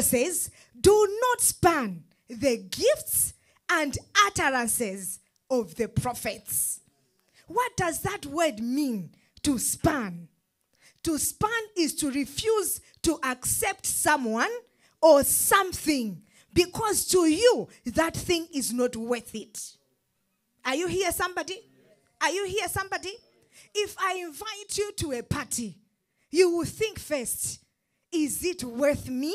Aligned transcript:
Bible 0.00 0.08
says, 0.08 0.50
do 0.80 1.18
not 1.20 1.40
span 1.42 2.04
the 2.28 2.56
gifts 2.56 3.34
and 3.70 3.98
utterances 4.26 5.20
of 5.50 5.74
the 5.74 5.88
prophets. 5.88 6.80
What 7.46 7.76
does 7.76 8.00
that 8.00 8.24
word 8.24 8.60
mean 8.60 9.10
to 9.42 9.58
span? 9.58 10.28
To 11.02 11.18
span 11.18 11.50
is 11.76 11.94
to 11.96 12.10
refuse 12.10 12.80
to 13.02 13.18
accept 13.22 13.84
someone 13.84 14.50
or 15.02 15.22
something 15.22 16.22
because 16.54 17.06
to 17.08 17.26
you 17.26 17.68
that 17.86 18.16
thing 18.16 18.46
is 18.54 18.72
not 18.72 18.96
worth 18.96 19.34
it. 19.34 19.76
Are 20.64 20.76
you 20.76 20.86
here, 20.88 21.12
somebody? 21.12 21.60
Are 22.22 22.30
you 22.30 22.46
here, 22.46 22.68
somebody? 22.68 23.12
If 23.74 23.96
I 23.98 24.22
invite 24.24 24.78
you 24.78 24.92
to 24.92 25.12
a 25.12 25.22
party, 25.22 25.76
you 26.30 26.56
will 26.56 26.64
think 26.64 26.98
first, 26.98 27.60
is 28.12 28.42
it 28.44 28.64
worth 28.64 29.06
me? 29.08 29.34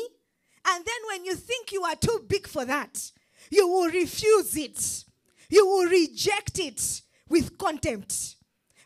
And 0.66 0.84
then 0.84 0.94
when 1.08 1.24
you 1.24 1.34
think 1.34 1.72
you 1.72 1.82
are 1.84 1.96
too 1.96 2.24
big 2.28 2.46
for 2.46 2.64
that, 2.64 3.10
you 3.50 3.68
will 3.68 3.88
refuse 3.88 4.56
it. 4.56 5.04
You 5.48 5.66
will 5.66 5.86
reject 5.86 6.58
it 6.58 7.02
with 7.28 7.56
contempt. 7.56 8.36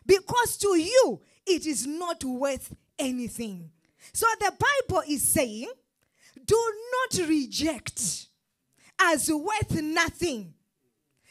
Because 0.05 0.57
to 0.57 0.79
you, 0.79 1.21
it 1.45 1.65
is 1.65 1.87
not 1.87 2.23
worth 2.23 2.73
anything. 2.99 3.71
So 4.13 4.27
the 4.39 4.51
Bible 4.51 5.03
is 5.07 5.23
saying, 5.23 5.71
do 6.45 6.73
not 6.91 7.27
reject 7.27 8.27
as 8.99 9.29
worth 9.31 9.81
nothing 9.81 10.53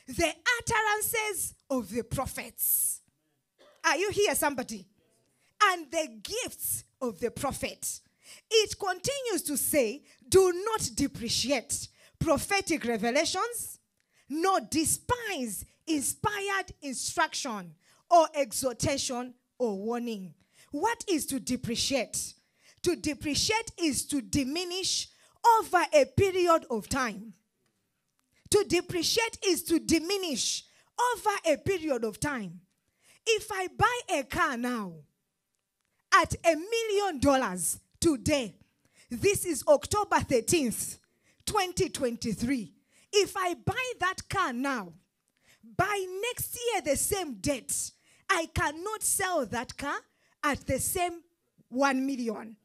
the 0.06 0.32
utterances 0.58 1.54
of 1.68 1.90
the 1.90 2.02
prophets. 2.02 3.00
Are 3.84 3.96
you 3.96 4.10
here, 4.10 4.34
somebody? 4.34 4.86
And 5.62 5.90
the 5.90 6.08
gifts 6.22 6.84
of 7.00 7.20
the 7.20 7.30
prophet. 7.30 8.00
It 8.50 8.78
continues 8.78 9.42
to 9.42 9.56
say, 9.56 10.02
do 10.28 10.52
not 10.64 10.90
depreciate 10.94 11.88
prophetic 12.18 12.84
revelations, 12.84 13.78
nor 14.28 14.60
despise 14.60 15.64
inspired 15.86 16.72
instruction 16.82 17.74
or 18.10 18.28
exhortation 18.34 19.34
or 19.58 19.76
warning. 19.76 20.34
What 20.70 21.04
is 21.08 21.26
to 21.26 21.40
depreciate? 21.40 22.34
To 22.82 22.96
depreciate 22.96 23.72
is 23.78 24.06
to 24.06 24.20
diminish 24.20 25.08
over 25.58 25.84
a 25.92 26.04
period 26.04 26.66
of 26.70 26.88
time. 26.88 27.34
To 28.50 28.64
depreciate 28.68 29.38
is 29.46 29.62
to 29.64 29.78
diminish 29.78 30.64
over 31.14 31.30
a 31.46 31.56
period 31.56 32.04
of 32.04 32.20
time. 32.20 32.60
If 33.26 33.50
I 33.52 33.68
buy 33.76 34.00
a 34.18 34.22
car 34.24 34.56
now 34.56 34.92
at 36.12 36.34
a 36.44 36.56
million 36.56 37.20
dollars 37.20 37.80
today, 38.00 38.54
this 39.10 39.44
is 39.44 39.62
October 39.68 40.16
13th, 40.16 40.98
2023. 41.44 42.72
If 43.12 43.36
I 43.36 43.54
buy 43.54 43.92
that 44.00 44.28
car 44.28 44.52
now, 44.52 44.92
by 45.76 46.06
next 46.22 46.56
year, 46.56 46.82
the 46.82 46.96
same 46.96 47.34
date, 47.34 47.92
I 48.28 48.48
cannot 48.54 49.02
sell 49.02 49.44
that 49.46 49.76
car 49.76 49.96
at 50.42 50.66
the 50.66 50.78
same 50.78 51.20
1 51.68 52.06
million. 52.06 52.56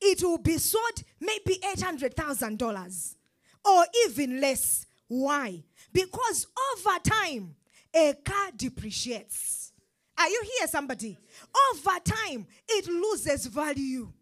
It 0.00 0.22
will 0.22 0.38
be 0.38 0.58
sold 0.58 1.02
maybe 1.20 1.58
$800,000 1.74 3.14
or 3.64 3.84
even 4.06 4.40
less. 4.40 4.86
Why? 5.08 5.62
Because 5.92 6.46
over 6.74 6.98
time, 6.98 7.54
a 7.94 8.14
car 8.24 8.50
depreciates. 8.54 9.72
Are 10.18 10.28
you 10.28 10.42
here, 10.58 10.66
somebody? 10.66 11.16
Over 11.72 11.98
time, 12.04 12.46
it 12.68 12.86
loses 12.88 13.46
value. 13.46 14.12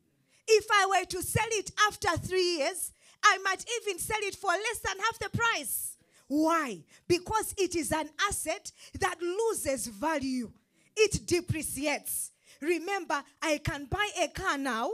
If 0.46 0.66
I 0.70 0.86
were 0.86 1.06
to 1.06 1.22
sell 1.22 1.46
it 1.50 1.70
after 1.88 2.08
three 2.18 2.58
years, 2.58 2.92
I 3.22 3.38
might 3.38 3.64
even 3.80 3.98
sell 3.98 4.18
it 4.22 4.36
for 4.36 4.50
less 4.50 4.80
than 4.80 4.98
half 4.98 5.18
the 5.18 5.30
price. 5.36 5.96
Why? 6.26 6.82
Because 7.06 7.54
it 7.58 7.74
is 7.74 7.92
an 7.92 8.10
asset 8.28 8.70
that 9.00 9.20
loses 9.20 9.86
value, 9.86 10.50
it 10.96 11.26
depreciates. 11.26 12.32
Remember, 12.60 13.22
I 13.42 13.58
can 13.58 13.86
buy 13.86 14.08
a 14.22 14.28
car 14.28 14.56
now, 14.58 14.90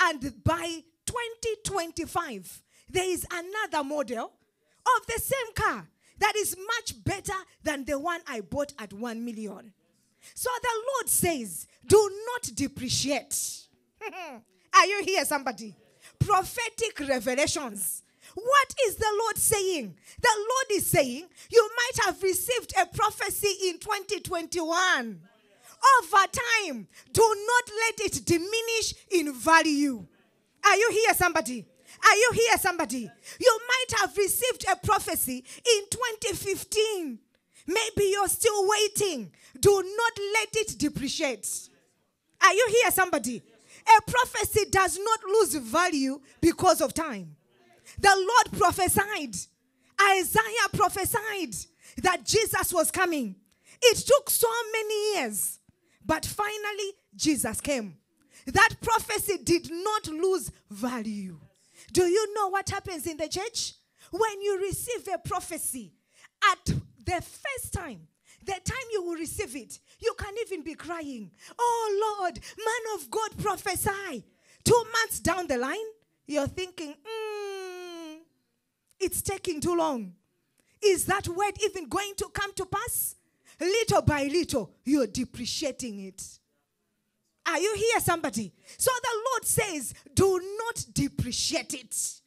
and 0.00 0.20
by 0.44 0.82
2025, 1.06 2.62
there 2.88 3.10
is 3.10 3.26
another 3.32 3.84
model 3.84 4.24
of 4.24 5.06
the 5.06 5.20
same 5.20 5.54
car 5.54 5.88
that 6.18 6.36
is 6.36 6.56
much 6.56 7.02
better 7.04 7.38
than 7.62 7.84
the 7.84 7.98
one 7.98 8.20
I 8.28 8.40
bought 8.40 8.72
at 8.78 8.92
1 8.92 9.24
million. 9.24 9.72
So 10.34 10.50
the 10.62 10.82
Lord 10.94 11.08
says, 11.08 11.66
do 11.86 12.10
not 12.26 12.54
depreciate. 12.54 13.66
Are 14.74 14.86
you 14.86 15.02
here, 15.04 15.24
somebody? 15.24 15.74
Prophetic 16.18 17.00
revelations. 17.00 18.02
What 18.34 18.74
is 18.86 18.96
the 18.96 19.12
Lord 19.18 19.36
saying? 19.36 19.94
The 20.20 20.36
Lord 20.36 20.78
is 20.78 20.86
saying, 20.86 21.26
you 21.50 21.70
might 21.76 22.04
have 22.04 22.22
received 22.22 22.72
a 22.80 22.86
prophecy 22.86 23.68
in 23.68 23.78
2021. 23.78 25.20
Over 25.98 26.16
time, 26.32 26.86
do 27.12 27.22
not 27.22 27.70
let 27.86 28.00
it 28.06 28.24
diminish 28.24 28.94
in 29.10 29.32
value. 29.32 30.06
Are 30.64 30.76
you 30.76 30.90
here, 30.92 31.14
somebody? 31.14 31.66
Are 32.04 32.16
you 32.16 32.30
here, 32.34 32.58
somebody? 32.58 33.10
You 33.40 33.60
might 33.68 34.00
have 34.00 34.16
received 34.16 34.64
a 34.70 34.76
prophecy 34.76 35.38
in 35.38 35.82
2015. 35.90 37.18
Maybe 37.66 38.10
you're 38.10 38.28
still 38.28 38.68
waiting. 38.68 39.32
Do 39.58 39.70
not 39.70 40.12
let 40.34 40.56
it 40.56 40.78
depreciate. 40.78 41.68
Are 42.42 42.54
you 42.54 42.66
here, 42.82 42.90
somebody? 42.90 43.42
A 43.86 44.10
prophecy 44.10 44.66
does 44.70 44.98
not 44.98 45.20
lose 45.24 45.54
value 45.54 46.20
because 46.40 46.80
of 46.80 46.94
time. 46.94 47.36
The 47.98 48.14
Lord 48.16 48.58
prophesied, 48.60 49.36
Isaiah 50.16 50.68
prophesied 50.72 51.54
that 52.02 52.24
Jesus 52.24 52.72
was 52.72 52.90
coming. 52.90 53.36
It 53.82 53.96
took 53.98 54.30
so 54.30 54.48
many 54.72 55.14
years, 55.14 55.58
but 56.04 56.24
finally, 56.24 56.92
Jesus 57.14 57.60
came. 57.60 57.96
That 58.46 58.76
prophecy 58.80 59.38
did 59.42 59.70
not 59.70 60.08
lose 60.08 60.50
value. 60.70 61.38
Do 61.92 62.04
you 62.04 62.34
know 62.34 62.48
what 62.48 62.68
happens 62.70 63.06
in 63.06 63.16
the 63.16 63.28
church? 63.28 63.74
When 64.10 64.40
you 64.42 64.60
receive 64.60 65.08
a 65.12 65.18
prophecy 65.18 65.92
at 66.52 66.64
the 66.64 67.20
first 67.22 67.72
time, 67.72 68.08
the 68.44 68.52
time 68.52 68.86
you 68.92 69.02
will 69.02 69.16
receive 69.16 69.54
it, 69.56 69.78
you 70.00 70.14
can 70.18 70.34
even 70.42 70.62
be 70.62 70.74
crying, 70.74 71.30
Oh 71.58 72.18
Lord, 72.20 72.38
man 72.58 72.98
of 72.98 73.10
God, 73.10 73.36
prophesy. 73.38 74.24
Two 74.64 74.84
months 74.92 75.20
down 75.20 75.46
the 75.46 75.56
line, 75.56 75.76
you're 76.26 76.46
thinking, 76.46 76.90
mm, 76.90 78.16
It's 78.98 79.22
taking 79.22 79.60
too 79.60 79.76
long. 79.76 80.14
Is 80.82 81.04
that 81.06 81.28
word 81.28 81.52
even 81.62 81.88
going 81.88 82.14
to 82.16 82.28
come 82.32 82.52
to 82.54 82.66
pass? 82.66 83.16
Little 83.60 84.02
by 84.02 84.24
little, 84.24 84.72
you're 84.84 85.06
depreciating 85.06 86.00
it. 86.00 86.22
Are 87.46 87.58
you 87.58 87.74
here, 87.74 88.00
somebody? 88.00 88.52
So 88.78 88.90
the 89.02 89.22
Lord 89.30 89.44
says, 89.44 89.94
do 90.14 90.40
not 90.58 90.86
depreciate 90.94 91.74
it. 91.74 92.20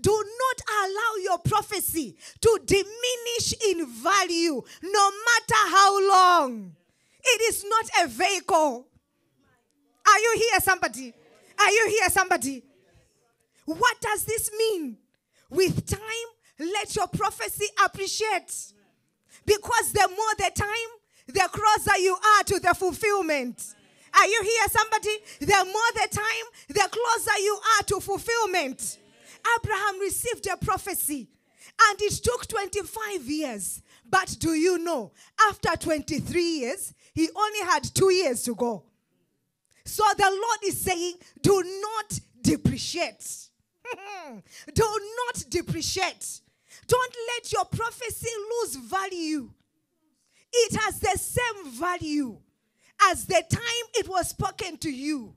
Do 0.00 0.10
not 0.10 0.62
allow 0.84 1.22
your 1.22 1.38
prophecy 1.38 2.16
to 2.40 2.60
diminish 2.64 3.54
in 3.68 3.86
value, 3.86 4.62
no 4.82 5.10
matter 5.10 5.70
how 5.70 6.08
long. 6.08 6.76
It 7.24 7.40
is 7.54 7.64
not 7.68 8.04
a 8.04 8.08
vehicle. 8.08 8.86
Are 10.06 10.18
you 10.18 10.34
here, 10.36 10.60
somebody? 10.60 11.14
Are 11.58 11.70
you 11.70 11.86
here, 11.88 12.10
somebody? 12.10 12.62
What 13.64 14.00
does 14.00 14.24
this 14.24 14.50
mean? 14.58 14.96
With 15.48 15.86
time, 15.86 16.00
let 16.58 16.96
your 16.96 17.06
prophecy 17.06 17.66
appreciate. 17.84 18.72
Because 19.46 19.92
the 19.92 20.08
more 20.08 20.34
the 20.38 20.50
time, 20.54 20.68
the 21.26 21.48
closer 21.52 21.98
you 22.00 22.14
are 22.14 22.44
to 22.44 22.58
the 22.58 22.74
fulfillment. 22.74 23.74
Are 24.14 24.26
you 24.26 24.40
here, 24.42 24.68
somebody? 24.68 25.16
The 25.40 25.64
more 25.64 25.92
the 25.94 26.08
time, 26.10 26.46
the 26.68 26.88
closer 26.90 27.38
you 27.40 27.58
are 27.78 27.82
to 27.84 28.00
fulfillment. 28.00 28.98
Abraham 29.58 30.00
received 30.00 30.46
a 30.46 30.56
prophecy 30.56 31.28
and 31.88 32.00
it 32.02 32.12
took 32.22 32.46
25 32.46 33.22
years. 33.28 33.82
But 34.08 34.36
do 34.38 34.54
you 34.54 34.78
know, 34.78 35.12
after 35.48 35.76
23 35.76 36.42
years, 36.42 36.94
he 37.14 37.28
only 37.34 37.60
had 37.60 37.82
two 37.94 38.12
years 38.12 38.42
to 38.44 38.54
go. 38.54 38.84
So 39.84 40.04
the 40.16 40.24
Lord 40.24 40.58
is 40.64 40.80
saying, 40.80 41.14
do 41.40 41.62
not 41.82 42.20
depreciate. 42.40 43.48
do 44.74 44.84
not 45.26 45.44
depreciate. 45.48 46.40
Don't 46.86 47.14
let 47.34 47.52
your 47.52 47.64
prophecy 47.64 48.30
lose 48.50 48.76
value. 48.76 49.50
It 50.52 50.76
has 50.80 51.00
the 51.00 51.18
same 51.18 51.72
value 51.72 52.38
as 53.10 53.24
the 53.26 53.42
time 53.48 53.86
it 53.94 54.08
was 54.08 54.28
spoken 54.28 54.76
to 54.78 54.90
you. 54.90 55.34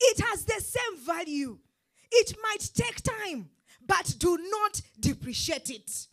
It 0.00 0.20
has 0.20 0.44
the 0.44 0.60
same 0.60 0.98
value. 1.04 1.58
It 2.10 2.34
might 2.42 2.70
take 2.74 3.02
time, 3.02 3.50
but 3.90 4.14
do 4.20 4.38
not 4.38 4.80
depreciate 5.00 5.68
it. 5.68 6.06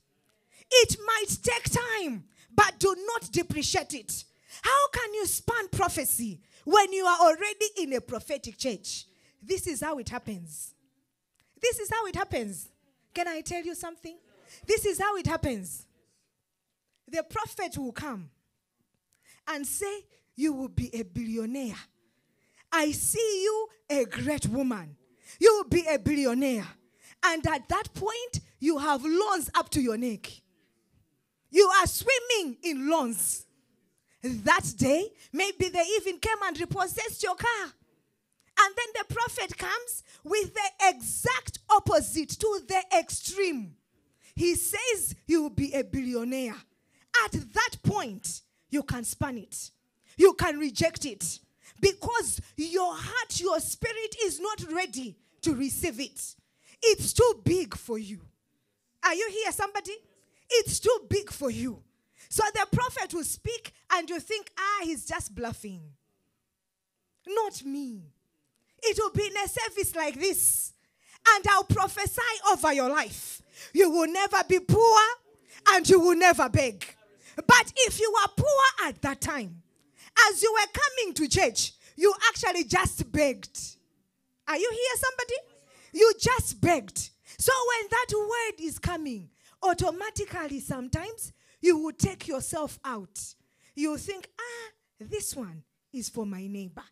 It 0.72 0.98
might 1.06 1.38
take 1.44 1.70
time, 1.70 2.24
but 2.52 2.74
do 2.80 2.96
not 3.06 3.32
depreciate 3.32 3.94
it. 3.94 4.24
How 4.64 4.88
can 4.92 5.14
you 5.14 5.28
span 5.28 5.68
prophecy 5.70 6.42
when 6.66 6.92
you 6.92 7.06
are 7.06 7.20
already 7.20 7.68
in 7.78 7.94
a 7.94 8.02
prophetic 8.02 8.58
church? 8.58 9.06
This 9.44 9.68
is 9.68 9.82
how 9.82 10.00
it 10.00 10.10
happens. 10.10 10.74
This 11.62 11.78
is 11.78 11.92
how 11.92 12.08
it 12.08 12.16
happens. 12.16 12.68
Can 13.14 13.28
I 13.28 13.42
tell 13.42 13.62
you 13.62 13.76
something? 13.76 14.18
This 14.66 14.84
is 14.88 15.00
how 15.00 15.16
it 15.16 15.28
happens. 15.28 15.86
The 17.08 17.22
prophet 17.22 17.78
will 17.78 17.92
come 17.92 18.28
and 19.48 19.68
say, 19.68 20.04
You 20.36 20.54
will 20.54 20.70
be 20.70 20.90
a 20.96 21.04
billionaire. 21.04 21.78
I 22.72 22.92
see 22.92 23.44
you 23.44 23.68
a 23.88 24.06
great 24.06 24.48
woman. 24.48 24.98
You 25.40 25.58
will 25.58 25.70
be 25.70 25.86
a 25.88 26.00
billionaire. 26.00 26.66
And 27.24 27.46
at 27.48 27.68
that 27.70 27.94
point, 27.94 28.42
you 28.60 28.78
have 28.78 29.04
loans 29.04 29.50
up 29.56 29.70
to 29.72 29.82
your 29.82 29.98
neck. 29.98 30.32
You 31.50 31.68
are 31.68 31.88
swimming 31.88 32.58
in 32.64 32.90
loans. 32.90 33.46
That 34.24 34.66
day, 34.78 35.10
maybe 35.32 35.70
they 35.70 35.86
even 35.98 36.18
came 36.20 36.38
and 36.46 36.60
repossessed 36.60 37.24
your 37.24 37.36
car. 37.36 37.74
And 38.60 38.76
then 38.76 39.04
the 39.08 39.14
prophet 39.14 39.58
comes 39.58 40.04
with 40.24 40.54
the 40.54 40.88
exact 40.90 41.60
opposite 41.70 42.30
to 42.30 42.62
the 42.68 42.82
extreme. 42.98 43.76
He 44.36 44.56
says 44.56 45.16
you 45.28 45.44
will 45.44 45.50
be 45.50 45.74
a 45.74 45.84
billionaire. 45.84 46.56
At 47.26 47.32
that 47.32 47.76
point, 47.84 48.42
you 48.70 48.84
can 48.84 49.04
span 49.04 49.38
it, 49.38 49.72
you 50.18 50.34
can 50.34 50.58
reject 50.58 51.06
it 51.06 51.40
because 51.80 52.42
your 52.56 52.94
heart, 52.94 53.40
your 53.40 53.60
spirit 53.60 54.16
is 54.24 54.40
not 54.40 54.64
ready 54.72 55.16
to 55.42 55.56
receive 55.56 56.00
it. 56.00 56.36
It's 56.82 57.14
too 57.14 57.42
big 57.44 57.76
for 57.76 57.98
you. 57.98 58.20
Are 59.04 59.14
you 59.14 59.30
here, 59.32 59.52
somebody? 59.52 59.94
It's 60.50 60.80
too 60.80 61.00
big 61.10 61.32
for 61.32 61.50
you. 61.50 61.84
So 62.30 62.44
the 62.54 62.68
prophet 62.72 63.14
will 63.14 63.24
speak, 63.24 63.72
and 63.92 64.10
you 64.10 64.20
think, 64.20 64.52
ah, 64.58 64.82
he's 64.84 65.06
just 65.06 65.34
bluffing. 65.34 65.82
Not 67.28 67.64
me. 67.64 68.02
It 68.84 68.98
will 69.00 69.12
be 69.12 69.28
in 69.28 69.38
a 69.44 69.48
service 69.48 69.96
like 69.96 70.20
this, 70.20 70.74
and 71.36 71.46
I'll 71.50 71.64
prophesy 71.64 72.22
over 72.52 72.74
your 72.74 72.90
life. 72.90 73.42
You 73.74 73.90
will 73.90 74.12
never 74.12 74.44
be 74.48 74.60
poor, 74.60 75.00
and 75.70 75.88
you 75.88 76.00
will 76.00 76.18
never 76.18 76.50
beg. 76.50 76.86
But 77.36 77.74
if 77.76 78.00
you 78.00 78.14
were 78.14 78.34
poor 78.36 78.88
at 78.88 79.02
that 79.02 79.22
time, 79.22 79.62
as 80.30 80.42
you 80.42 80.54
were 80.54 80.82
coming 80.82 81.14
to 81.16 81.28
church, 81.28 81.74
you 81.96 82.14
actually 82.30 82.64
just 82.64 83.12
begged. 83.12 83.60
Are 84.48 84.58
you 84.58 84.70
here, 84.70 84.96
somebody? 84.96 85.57
You 85.98 86.14
just 86.20 86.62
begged. 86.62 87.10
So 87.40 87.52
when 87.70 87.90
that 87.90 88.06
word 88.16 88.62
is 88.64 88.78
coming, 88.78 89.30
automatically 89.64 90.60
sometimes 90.60 91.34
you 91.60 91.76
will 91.80 91.92
take 91.92 92.28
yourself 92.28 92.78
out. 92.86 93.20
You 93.74 93.98
think, 93.98 94.30
ah, 94.40 94.72
this 95.00 95.36
one 95.36 95.64
is 95.92 96.08
for 96.08 96.24
my 96.24 96.46
neighbor. 96.46 96.84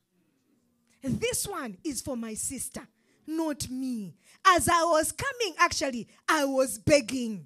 This 1.03 1.47
one 1.47 1.77
is 1.83 2.01
for 2.01 2.17
my 2.17 2.33
sister, 2.33 2.81
not 3.27 3.69
me. 3.69 4.15
As 4.43 4.67
I 4.67 4.83
was 4.85 5.11
coming, 5.11 5.53
actually, 5.59 6.07
I 6.27 6.45
was 6.45 6.79
begging. 6.79 7.45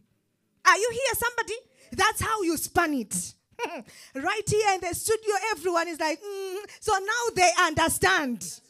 Are 0.66 0.78
you 0.78 0.90
here, 0.94 1.16
somebody? 1.16 1.56
That's 1.92 2.22
how 2.22 2.42
you 2.42 2.56
span 2.56 2.94
it. 2.94 3.34
right 4.16 4.50
here 4.50 4.76
in 4.76 4.80
the 4.80 4.96
studio, 4.96 5.36
everyone 5.52 5.90
is 5.90 6.00
like, 6.00 6.22
mm. 6.22 6.58
so 6.80 6.94
now 6.94 7.36
they 7.36 7.50
understand. 7.64 8.62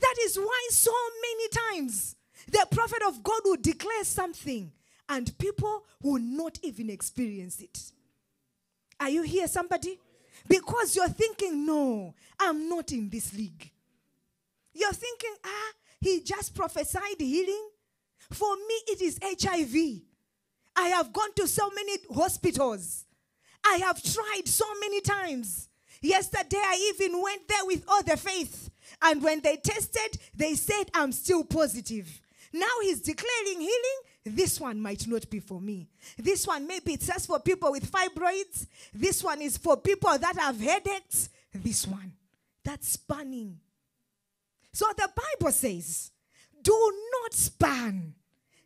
That 0.00 0.14
is 0.24 0.36
why 0.36 0.68
so 0.70 0.92
many 1.22 1.48
times 1.82 2.16
the 2.50 2.66
prophet 2.70 3.02
of 3.06 3.22
God 3.22 3.40
will 3.44 3.56
declare 3.56 4.04
something 4.04 4.72
and 5.08 5.36
people 5.38 5.84
will 6.02 6.20
not 6.20 6.58
even 6.62 6.90
experience 6.90 7.60
it. 7.60 7.92
Are 9.00 9.10
you 9.10 9.22
here, 9.22 9.46
somebody? 9.46 9.98
Because 10.48 10.96
you're 10.96 11.08
thinking, 11.08 11.66
no, 11.66 12.14
I'm 12.38 12.68
not 12.68 12.92
in 12.92 13.08
this 13.08 13.34
league. 13.34 13.70
You're 14.72 14.92
thinking, 14.92 15.34
ah, 15.44 15.72
he 16.00 16.20
just 16.22 16.54
prophesied 16.54 17.20
healing. 17.20 17.68
For 18.30 18.54
me, 18.56 18.74
it 18.88 19.02
is 19.02 19.18
HIV. 19.22 20.02
I 20.76 20.88
have 20.88 21.12
gone 21.12 21.32
to 21.34 21.46
so 21.46 21.70
many 21.70 21.96
hospitals. 22.12 23.04
I 23.64 23.76
have 23.78 24.02
tried 24.02 24.46
so 24.46 24.66
many 24.80 25.00
times. 25.00 25.68
Yesterday, 26.00 26.58
I 26.58 26.92
even 26.94 27.22
went 27.22 27.48
there 27.48 27.64
with 27.64 27.84
all 27.88 28.02
the 28.02 28.16
faith. 28.16 28.70
And 29.04 29.22
when 29.22 29.40
they 29.42 29.56
tested, 29.56 30.18
they 30.34 30.54
said, 30.54 30.84
I'm 30.94 31.12
still 31.12 31.44
positive. 31.44 32.20
Now 32.52 32.66
he's 32.82 33.00
declaring 33.00 33.60
healing. 33.60 34.00
This 34.24 34.58
one 34.58 34.80
might 34.80 35.06
not 35.06 35.28
be 35.28 35.40
for 35.40 35.60
me. 35.60 35.88
This 36.16 36.46
one, 36.46 36.66
maybe 36.66 36.94
it's 36.94 37.06
just 37.06 37.26
for 37.26 37.38
people 37.38 37.70
with 37.70 37.90
fibroids. 37.90 38.66
This 38.94 39.22
one 39.22 39.42
is 39.42 39.58
for 39.58 39.76
people 39.76 40.16
that 40.16 40.38
have 40.38 40.58
headaches. 40.58 41.28
This 41.52 41.86
one, 41.86 42.12
that's 42.64 42.88
spanning. 42.88 43.58
So 44.72 44.86
the 44.96 45.08
Bible 45.38 45.52
says, 45.52 46.10
do 46.62 46.92
not 47.22 47.34
span 47.34 48.14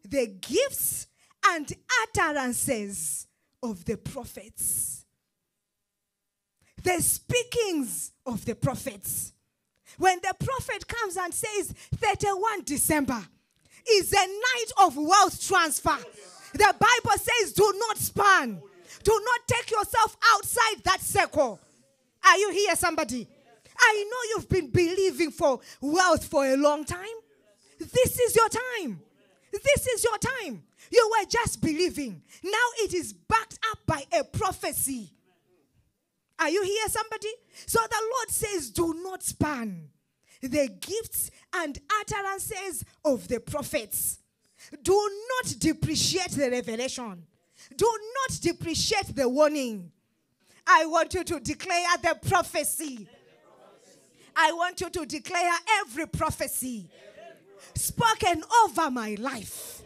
the 0.09 0.27
gifts 0.41 1.09
and 1.49 1.71
utterances 2.03 3.27
of 3.63 3.85
the 3.85 3.97
prophets. 3.97 5.05
The 6.81 7.03
speakings 7.03 8.13
of 8.25 8.45
the 8.45 8.55
prophets. 8.55 9.33
When 9.99 10.19
the 10.23 10.35
prophet 10.45 10.87
comes 10.87 11.17
and 11.17 11.35
says 11.35 11.75
31 11.97 12.63
December 12.65 13.21
is 13.91 14.13
a 14.13 14.27
night 14.27 14.87
of 14.87 14.97
wealth 14.97 15.47
transfer, 15.47 15.97
the 16.53 16.75
Bible 16.79 17.19
says 17.19 17.53
do 17.53 17.73
not 17.89 17.99
span. 17.99 18.63
Do 19.03 19.13
not 19.25 19.41
take 19.47 19.71
yourself 19.71 20.17
outside 20.35 20.85
that 20.85 21.01
circle. 21.01 21.61
Are 22.25 22.37
you 22.37 22.51
here, 22.51 22.75
somebody? 22.77 23.29
I 23.79 24.05
know 24.11 24.17
you've 24.31 24.49
been 24.49 24.71
believing 24.71 25.31
for 25.31 25.61
wealth 25.81 26.25
for 26.25 26.45
a 26.47 26.57
long 26.57 26.85
time. 26.85 27.07
This 27.79 28.19
is 28.19 28.35
your 28.35 28.49
time. 28.49 29.01
This 29.53 29.87
is 29.87 30.05
your 30.05 30.19
time. 30.19 30.63
You 30.91 31.11
were 31.19 31.27
just 31.29 31.61
believing. 31.61 32.23
Now 32.43 32.67
it 32.79 32.95
is 32.95 33.13
backed 33.13 33.59
up 33.71 33.79
by 33.87 34.05
a 34.19 34.25
prophecy. 34.25 35.13
Are 36.39 36.49
you 36.49 36.63
here, 36.63 36.89
somebody? 36.89 37.29
So 37.67 37.81
the 37.81 38.03
Lord 38.03 38.31
says, 38.31 38.71
Do 38.71 38.95
not 39.03 39.23
span 39.23 39.89
the 40.41 40.69
gifts 40.81 41.31
and 41.55 41.79
utterances 42.01 42.85
of 43.05 43.27
the 43.29 43.41
prophets. 43.41 44.21
Do 44.83 44.93
not 44.93 45.55
depreciate 45.59 46.31
the 46.31 46.51
revelation. 46.51 47.25
Do 47.77 47.99
not 48.15 48.41
depreciate 48.41 49.15
the 49.15 49.29
warning. 49.29 49.91
I 50.67 50.87
want 50.87 51.15
you 51.15 51.25
to 51.25 51.41
declare 51.41 51.97
the 52.03 52.19
prophecy. 52.29 53.09
I 54.37 54.53
want 54.53 54.81
you 54.81 54.91
to 54.91 55.07
declare 55.07 55.53
every 55.81 56.07
prophecy 56.07 56.89
spoken 57.75 58.43
over 58.65 58.91
my 58.91 59.17
life 59.19 59.79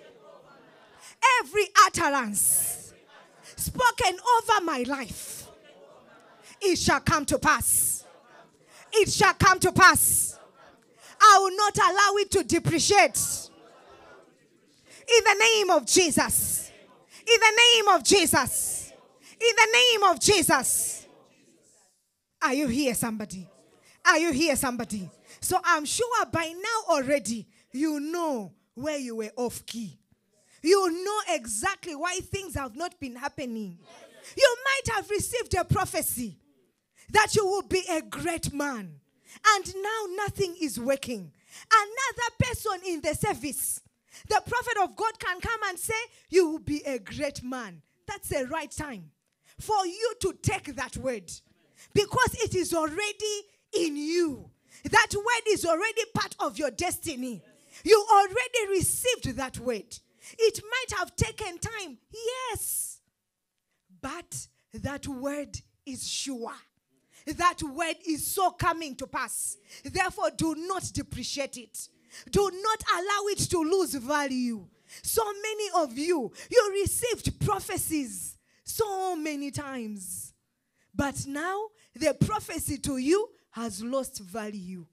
every 1.40 1.66
utterance 1.86 2.92
spoken 3.56 4.18
over 4.38 4.64
my 4.64 4.84
life, 4.86 5.31
it 6.62 6.76
shall 6.76 7.00
come 7.00 7.24
to 7.26 7.38
pass. 7.38 8.04
It 8.92 9.10
shall 9.10 9.34
come 9.34 9.58
to 9.60 9.72
pass. 9.72 10.38
I 11.20 11.38
will 11.38 11.56
not 11.56 11.76
allow 11.78 12.16
it 12.16 12.30
to 12.32 12.44
depreciate. 12.44 13.50
In 15.08 15.24
the 15.24 15.36
name 15.40 15.70
of 15.70 15.86
Jesus. 15.86 16.70
In 17.20 17.40
the 17.40 17.62
name 17.74 17.88
of 17.88 18.04
Jesus. 18.04 18.92
In 19.40 19.56
the 19.56 19.68
name 19.72 20.02
of 20.10 20.20
Jesus. 20.20 21.06
Are 22.42 22.54
you 22.54 22.66
here, 22.68 22.94
somebody? 22.94 23.48
Are 24.04 24.18
you 24.18 24.32
here, 24.32 24.56
somebody? 24.56 25.08
So 25.40 25.58
I'm 25.64 25.84
sure 25.84 26.26
by 26.26 26.52
now 26.52 26.94
already 26.94 27.46
you 27.72 28.00
know 28.00 28.52
where 28.74 28.98
you 28.98 29.16
were 29.16 29.30
off 29.36 29.64
key 29.64 29.98
you 30.62 31.04
know 31.04 31.34
exactly 31.34 31.94
why 31.96 32.20
things 32.22 32.54
have 32.54 32.76
not 32.76 32.98
been 33.00 33.16
happening. 33.16 33.78
You 34.36 34.56
might 34.64 34.94
have 34.94 35.10
received 35.10 35.54
a 35.54 35.64
prophecy 35.64 36.36
that 37.12 37.34
you 37.34 37.46
will 37.46 37.62
be 37.62 37.82
a 37.90 38.02
great 38.02 38.52
man, 38.52 38.90
and 39.54 39.74
now 39.74 40.06
nothing 40.16 40.56
is 40.60 40.78
working. 40.78 41.30
Another 41.70 42.34
person 42.40 42.80
in 42.86 43.00
the 43.00 43.14
service, 43.14 43.80
the 44.28 44.42
prophet 44.46 44.76
of 44.82 44.96
God 44.96 45.18
can 45.18 45.40
come 45.40 45.60
and 45.68 45.78
say, 45.78 45.94
You 46.28 46.50
will 46.50 46.58
be 46.58 46.82
a 46.84 46.98
great 46.98 47.42
man. 47.42 47.82
That's 48.06 48.28
the 48.28 48.46
right 48.46 48.70
time 48.70 49.10
for 49.58 49.86
you 49.86 50.14
to 50.20 50.32
take 50.42 50.74
that 50.76 50.96
word 50.96 51.30
because 51.94 52.34
it 52.42 52.54
is 52.54 52.74
already 52.74 53.42
in 53.78 53.96
you. 53.96 54.50
That 54.84 55.08
word 55.14 55.42
is 55.48 55.64
already 55.64 56.02
part 56.14 56.34
of 56.40 56.58
your 56.58 56.70
destiny. 56.70 57.42
You 57.84 58.06
already 58.12 58.78
received 58.78 59.36
that 59.36 59.58
word. 59.58 59.98
It 60.38 60.60
might 60.62 60.98
have 60.98 61.14
taken 61.16 61.58
time, 61.58 61.98
yes, 62.12 63.00
but 64.00 64.46
that 64.74 65.06
word 65.06 65.60
is 65.84 66.06
sure. 66.08 66.52
That 67.26 67.62
word 67.62 67.96
is 68.06 68.26
so 68.26 68.50
coming 68.50 68.96
to 68.96 69.06
pass. 69.06 69.56
Therefore, 69.84 70.30
do 70.36 70.54
not 70.56 70.90
depreciate 70.92 71.56
it. 71.56 71.88
Do 72.30 72.50
not 72.62 72.82
allow 72.92 73.26
it 73.28 73.38
to 73.50 73.58
lose 73.58 73.94
value. 73.94 74.66
So 75.02 75.22
many 75.24 75.68
of 75.76 75.96
you, 75.96 76.32
you 76.50 76.80
received 76.82 77.40
prophecies 77.40 78.36
so 78.64 79.16
many 79.16 79.50
times. 79.50 80.34
But 80.94 81.26
now, 81.26 81.68
the 81.94 82.14
prophecy 82.14 82.78
to 82.78 82.98
you 82.98 83.28
has 83.52 83.82
lost 83.82 84.20
value. 84.20 84.86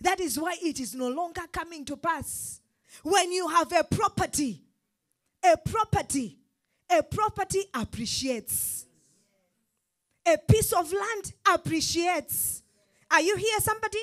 That 0.00 0.20
is 0.20 0.38
why 0.38 0.56
it 0.62 0.80
is 0.80 0.94
no 0.94 1.08
longer 1.08 1.42
coming 1.52 1.84
to 1.86 1.96
pass. 1.96 2.60
When 3.02 3.32
you 3.32 3.48
have 3.48 3.72
a 3.72 3.84
property, 3.84 4.62
a 5.44 5.56
property, 5.56 6.38
a 6.90 7.02
property 7.02 7.64
appreciates. 7.74 8.86
A 10.32 10.36
piece 10.36 10.72
of 10.72 10.92
land 10.92 11.32
appreciates. 11.54 12.62
Are 13.10 13.22
you 13.22 13.36
here, 13.36 13.60
somebody? 13.60 13.98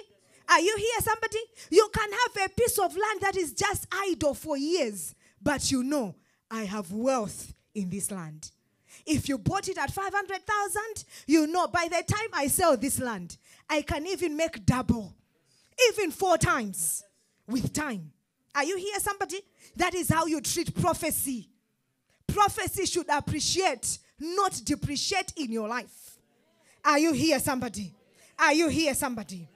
Are 0.50 0.60
you 0.60 0.76
here, 0.76 1.02
somebody? 1.02 1.38
You 1.70 1.88
can 1.94 2.10
have 2.12 2.50
a 2.50 2.50
piece 2.50 2.80
of 2.80 2.96
land 2.96 3.22
that 3.22 3.36
is 3.38 3.54
just 3.54 3.88
idle 3.92 4.34
for 4.34 4.58
years, 4.58 5.14
but 5.42 5.72
you 5.72 5.84
know, 5.84 6.16
I 6.50 6.64
have 6.64 6.92
wealth 6.92 7.54
in 7.76 7.90
this 7.90 8.10
land. 8.10 8.52
If 9.06 9.30
you 9.30 9.38
bought 9.38 9.68
it 9.68 9.78
at 9.78 9.92
500,000, 9.92 10.82
you 11.28 11.46
know 11.48 11.68
by 11.68 11.88
the 11.90 12.04
time 12.12 12.30
I 12.34 12.48
sell 12.48 12.76
this 12.76 13.00
land, 13.00 13.38
I 13.70 13.84
can 13.84 14.08
even 14.08 14.36
make 14.36 14.66
double, 14.66 15.14
even 15.92 16.10
four 16.10 16.38
times 16.38 17.04
with 17.48 17.72
time. 17.74 18.12
Are 18.56 18.64
you 18.64 18.78
here, 18.78 19.00
somebody? 19.00 19.42
That 19.76 19.94
is 19.94 20.10
how 20.10 20.26
you 20.26 20.42
treat 20.42 20.74
prophecy. 20.74 21.50
Prophecy 22.28 22.86
should 22.86 23.10
appreciate, 23.10 24.00
not 24.20 24.60
depreciate 24.64 25.34
in 25.36 25.52
your 25.52 25.68
life. 25.68 26.15
Are 26.86 27.00
you 27.00 27.14
here, 27.14 27.40
somebody? 27.40 27.92
Are 28.38 28.54
you 28.54 28.70
here, 28.70 28.94
somebody? 28.94 29.48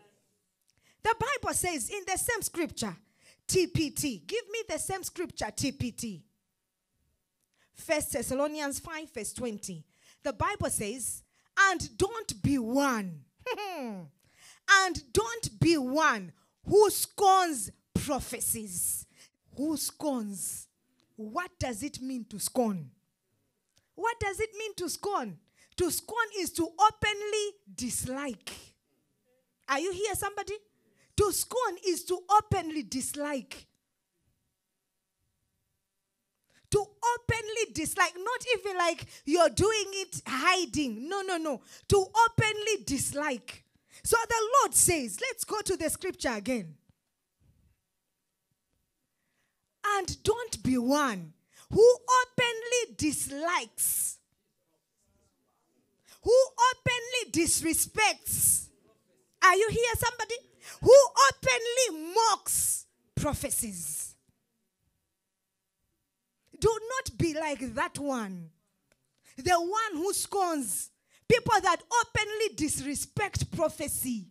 The 1.03 1.15
Bible 1.19 1.53
says 1.53 1.89
in 1.91 2.01
the 2.07 2.17
same 2.17 2.41
scripture, 2.41 2.95
TPT. 3.47 4.25
Give 4.25 4.49
me 4.49 4.59
the 4.67 4.79
same 4.79 5.03
scripture, 5.03 5.45
TPT. 5.45 6.21
First 7.75 8.13
Thessalonians 8.13 8.79
5, 8.79 9.13
verse 9.13 9.33
20. 9.33 9.85
The 10.23 10.33
Bible 10.33 10.69
says, 10.69 11.23
and 11.69 11.97
don't 11.97 12.41
be 12.41 12.57
one. 12.57 13.21
and 13.79 15.13
don't 15.13 15.59
be 15.59 15.77
one 15.77 16.33
who 16.65 16.89
scorns 16.89 17.71
prophecies. 17.93 19.05
Who 19.55 19.77
scorns? 19.77 20.67
What 21.15 21.51
does 21.59 21.83
it 21.83 22.01
mean 22.01 22.25
to 22.25 22.39
scorn? 22.39 22.89
What 23.95 24.19
does 24.19 24.39
it 24.39 24.49
mean 24.57 24.73
to 24.75 24.89
scorn? 24.89 25.37
To 25.79 25.89
scorn 25.89 26.27
is 26.37 26.51
to 26.51 26.63
openly 26.63 27.53
dislike. 27.73 28.51
Are 29.69 29.79
you 29.79 29.93
here, 29.93 30.13
somebody? 30.13 30.55
To 31.15 31.31
scorn 31.31 31.77
is 31.87 32.03
to 32.03 32.19
openly 32.29 32.83
dislike. 32.83 33.65
To 36.71 36.79
openly 36.79 37.73
dislike, 37.73 38.13
not 38.17 38.45
even 38.57 38.77
like 38.77 39.05
you're 39.23 39.49
doing 39.49 39.85
it 39.93 40.21
hiding. 40.27 41.07
No, 41.07 41.21
no, 41.21 41.37
no. 41.37 41.61
To 41.87 41.97
openly 41.97 42.83
dislike. 42.85 43.63
So 44.03 44.17
the 44.27 44.49
Lord 44.59 44.75
says, 44.75 45.17
let's 45.21 45.45
go 45.45 45.61
to 45.61 45.77
the 45.77 45.89
scripture 45.89 46.33
again. 46.33 46.75
And 49.97 50.23
don't 50.23 50.61
be 50.61 50.77
one 50.77 51.31
who 51.71 51.97
openly 52.21 52.95
dislikes, 52.97 54.18
who 56.21 56.35
openly 56.71 57.31
disrespects. 57.31 58.67
Are 59.43 59.55
you 59.55 59.69
here, 59.69 59.93
somebody? 59.97 60.35
Who 60.81 60.95
openly 61.29 62.13
mocks 62.13 62.85
prophecies. 63.15 64.15
Do 66.59 66.69
not 66.69 67.17
be 67.17 67.33
like 67.33 67.73
that 67.75 67.97
one. 67.99 68.49
The 69.37 69.55
one 69.55 69.93
who 69.93 70.13
scorns. 70.13 70.91
People 71.27 71.61
that 71.61 71.81
openly 72.01 72.55
disrespect 72.55 73.51
prophecy. 73.55 74.27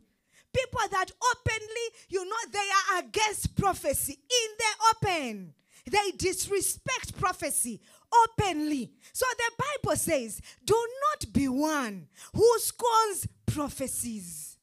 People 0.53 0.81
that 0.91 1.11
openly, 1.33 1.87
you 2.09 2.25
know, 2.25 2.51
they 2.51 2.59
are 2.59 2.99
against 3.01 3.55
prophecy 3.57 4.13
in 4.13 4.51
the 4.59 5.09
open. 5.09 5.55
They 5.91 6.11
disrespect 6.17 7.17
prophecy 7.19 7.81
openly. 8.13 8.93
So 9.13 9.27
the 9.37 9.65
Bible 9.83 9.97
says, 9.97 10.41
do 10.65 10.75
not 10.75 11.33
be 11.33 11.49
one 11.49 12.09
who 12.35 12.59
scorns 12.59 13.29
prophecies. 13.47 14.57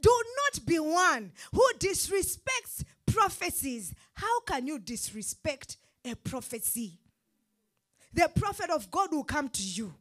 Do 0.00 0.10
not 0.10 0.66
be 0.66 0.78
one 0.78 1.32
who 1.52 1.64
disrespects 1.78 2.84
prophecies. 3.06 3.94
How 4.14 4.40
can 4.40 4.66
you 4.66 4.78
disrespect 4.78 5.76
a 6.04 6.14
prophecy? 6.14 6.98
The 8.12 8.30
prophet 8.34 8.70
of 8.70 8.90
God 8.90 9.12
will 9.12 9.24
come 9.24 9.48
to 9.48 9.62
you 9.62 9.94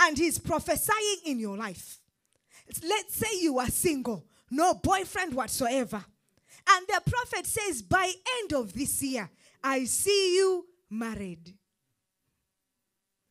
and 0.00 0.16
he's 0.16 0.38
prophesying 0.38 1.20
in 1.26 1.38
your 1.38 1.56
life. 1.56 1.98
Let's 2.86 3.14
say 3.14 3.40
you 3.40 3.58
are 3.58 3.68
single, 3.68 4.24
no 4.50 4.74
boyfriend 4.74 5.34
whatsoever. 5.34 6.04
And 6.70 6.86
the 6.86 7.10
prophet 7.10 7.46
says, 7.46 7.82
by 7.82 8.12
end 8.40 8.52
of 8.52 8.72
this 8.72 9.02
year, 9.02 9.28
I 9.62 9.84
see 9.84 10.36
you 10.36 10.66
married. 10.90 11.54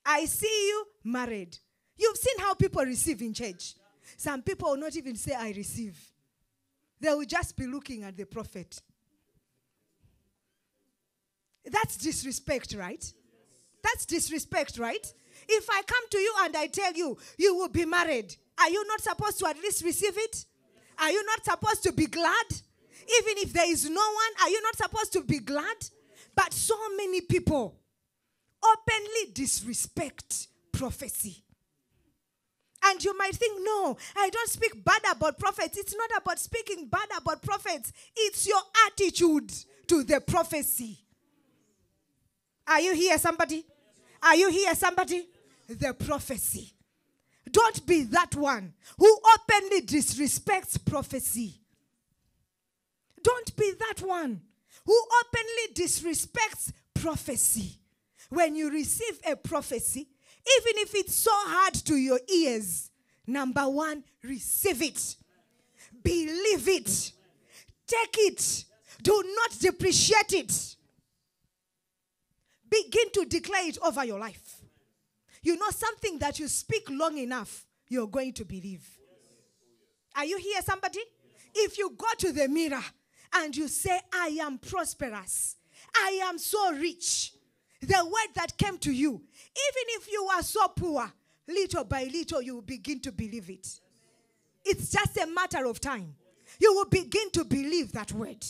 I 0.06 0.26
see 0.26 0.68
you 0.68 0.86
married. 1.04 1.58
You've 1.98 2.18
seen 2.18 2.40
how 2.40 2.54
people 2.54 2.84
receive 2.84 3.22
in 3.22 3.34
church. 3.34 3.76
Some 4.16 4.42
people 4.42 4.70
will 4.70 4.78
not 4.78 4.96
even 4.96 5.16
say, 5.16 5.34
I 5.34 5.50
receive. 5.50 5.98
They 7.00 7.10
will 7.10 7.26
just 7.26 7.58
be 7.58 7.68
looking 7.68 8.04
at 8.04 8.16
the 8.16 8.26
prophet. 8.26 8.82
That's 11.66 11.98
disrespect, 11.98 12.76
right? 12.78 13.14
That's 13.84 14.06
disrespect, 14.06 14.78
right? 14.80 15.06
If 15.48 15.68
I 15.70 15.82
come 15.86 16.10
to 16.10 16.18
you 16.18 16.34
and 16.42 16.56
I 16.56 16.68
tell 16.68 16.94
you, 16.94 17.18
you 17.38 17.56
will 17.56 17.70
be 17.70 17.86
married, 17.86 18.36
are 18.60 18.70
you 18.70 18.86
not 18.88 19.02
supposed 19.02 19.40
to 19.40 19.48
at 19.48 19.58
least 19.58 19.84
receive 19.84 20.18
it? 20.18 20.46
Are 21.00 21.12
you 21.12 21.24
not 21.26 21.46
supposed 21.46 21.84
to 21.84 21.92
be 21.92 22.08
glad? 22.08 22.46
Even 22.50 23.38
if 23.38 23.54
there 23.54 23.70
is 23.70 23.90
no 23.90 24.02
one, 24.02 24.32
are 24.42 24.50
you 24.50 24.62
not 24.62 24.76
supposed 24.78 25.14
to 25.14 25.24
be 25.24 25.40
glad? 25.40 25.76
But 26.38 26.54
so 26.54 26.76
many 26.96 27.22
people 27.22 27.76
openly 28.64 29.34
disrespect 29.34 30.48
prophecy. 30.72 31.44
And 32.86 33.04
you 33.04 33.18
might 33.18 33.36
think, 33.36 33.60
no, 33.66 33.98
I 34.16 34.30
don't 34.30 34.50
speak 34.50 34.86
bad 34.86 35.02
about 35.12 35.40
prophets. 35.40 35.80
It's 35.80 35.96
not 35.96 36.12
about 36.22 36.38
speaking 36.38 36.90
bad 36.90 37.08
about 37.18 37.42
prophets, 37.42 37.92
it's 38.16 38.48
your 38.48 38.62
attitude 38.86 39.52
to 39.88 40.04
the 40.04 40.22
prophecy. 40.22 41.00
Are 42.68 42.82
you 42.82 42.94
here, 42.94 43.18
somebody? 43.18 43.66
Are 44.22 44.36
you 44.36 44.52
here, 44.52 44.76
somebody? 44.76 45.28
The 45.68 45.96
prophecy. 45.96 46.72
Don't 47.52 47.84
be 47.88 48.04
that 48.04 48.36
one 48.36 48.74
who 49.00 49.20
openly 49.34 49.82
disrespects 49.82 50.78
prophecy. 50.86 51.56
Don't 53.24 53.56
be 53.56 53.74
that 53.80 54.06
one 54.06 54.42
who 54.88 55.00
openly 55.22 55.74
disrespects 55.76 56.72
prophecy. 56.96 57.78
When 58.30 58.56
you 58.56 58.72
receive 58.72 59.20
a 59.30 59.36
prophecy, 59.36 60.08
even 60.60 60.82
if 60.82 60.96
it's 60.96 61.16
so 61.16 61.32
hard 61.34 61.74
to 61.74 61.96
your 61.96 62.20
ears, 62.34 62.90
number 63.28 63.70
one, 63.70 64.04
receive 64.24 64.82
it, 64.82 65.16
believe 66.04 66.68
it, 66.68 67.12
take 67.86 68.16
it, 68.18 68.66
do 69.04 69.24
not 69.36 69.60
depreciate 69.60 70.34
it. 70.34 70.76
Begin 72.70 73.12
to 73.14 73.26
declare 73.26 73.68
it 73.68 73.78
over 73.86 74.04
your 74.06 74.20
life. 74.20 74.62
You 75.42 75.58
know, 75.58 75.70
something 75.70 76.18
that 76.20 76.40
you 76.40 76.48
speak 76.48 76.90
long 76.90 77.18
enough, 77.18 77.66
you're 77.88 78.08
going 78.08 78.34
to 78.34 78.46
believe. 78.46 78.86
Are 80.16 80.26
you 80.26 80.38
here, 80.38 80.62
somebody? 80.62 81.00
If 81.54 81.78
you 81.78 81.94
go 81.98 82.08
to 82.20 82.32
the 82.32 82.48
mirror 82.48 82.84
and 83.38 83.56
you 83.56 83.68
say, 83.68 84.00
I 84.14 84.38
am 84.42 84.58
prosperous, 84.58 85.56
I 85.96 86.22
am 86.24 86.38
so 86.38 86.74
rich, 86.74 87.34
the 87.82 88.04
word 88.04 88.34
that 88.36 88.58
came 88.58 88.78
to 88.80 88.92
you, 88.92 89.14
even 89.14 89.84
if 89.90 90.12
you 90.12 90.28
are 90.34 90.44
so 90.44 90.68
poor, 90.70 91.12
little 91.48 91.84
by 91.84 92.04
little 92.06 92.42
you 92.42 92.56
will 92.56 92.62
begin 92.62 93.00
to 93.02 93.12
believe 93.12 93.50
it. 93.50 93.68
It's 94.66 94.92
just 94.92 95.18
a 95.18 95.28
matter 95.28 95.66
of 95.66 95.80
time. 95.80 96.16
You 96.60 96.74
will 96.74 96.90
begin 96.90 97.30
to 97.32 97.46
believe 97.46 97.92
that 97.94 98.12
word. 98.12 98.46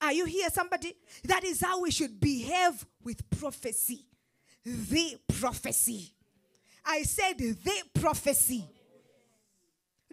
Are 0.00 0.12
you 0.12 0.24
here, 0.24 0.48
somebody? 0.50 0.94
That 1.24 1.44
is 1.44 1.60
how 1.60 1.82
we 1.82 1.90
should 1.90 2.20
behave 2.20 2.86
with 3.02 3.28
prophecy. 3.28 4.06
The 4.64 5.18
prophecy. 5.38 6.12
I 6.84 7.02
said 7.02 7.38
the 7.38 7.82
prophecy. 7.94 8.66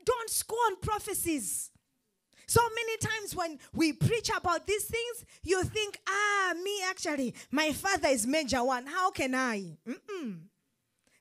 Don't 0.04 0.30
scorn 0.30 0.76
prophecies. 0.82 1.72
So 2.48 2.62
many 2.74 2.98
times 2.98 3.36
when 3.36 3.60
we 3.74 3.92
preach 3.92 4.32
about 4.36 4.66
these 4.66 4.86
things, 4.86 5.26
you 5.44 5.62
think, 5.66 6.00
ah, 6.08 6.54
me 6.64 6.82
actually, 6.86 7.36
my 7.52 7.74
father 7.74 8.08
is 8.08 8.26
major 8.26 8.64
one. 8.64 8.86
How 8.86 9.12
can 9.12 9.36
I? 9.36 9.78
Mm-mm. 9.86 10.40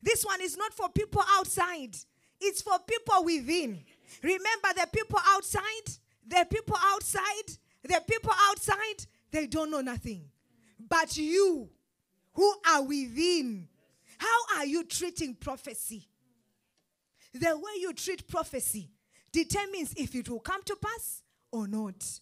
This 0.00 0.25
one 0.25 0.40
is 0.40 0.56
not 0.56 0.73
for 0.73 0.88
people 0.88 1.23
outside, 1.37 1.97
it's 2.40 2.62
for 2.62 2.78
people 2.87 3.25
within. 3.25 3.83
Remember, 4.23 4.68
the 4.76 4.87
people 4.92 5.18
outside, 5.26 5.62
the 6.25 6.47
people 6.49 6.76
outside, 6.80 7.49
the 7.83 8.00
people 8.09 8.33
outside, 8.49 9.04
they 9.33 9.49
don't 9.49 9.71
know 9.73 9.80
nothing. 9.80 10.23
But 10.78 11.16
you, 11.16 11.68
who 12.35 12.54
are 12.71 12.85
within, 12.85 13.66
how 14.18 14.59
are 14.59 14.66
you 14.66 14.85
treating 14.85 15.35
prophecy? 15.35 16.06
The 17.35 17.59
way 17.59 17.80
you 17.80 17.92
treat 17.95 18.28
prophecy 18.28 18.90
determines 19.37 19.93
if 19.99 20.14
it 20.14 20.31
will 20.31 20.40
come 20.40 20.62
to 20.62 20.75
pass 20.76 21.23
or 21.52 21.69
not. 21.69 22.21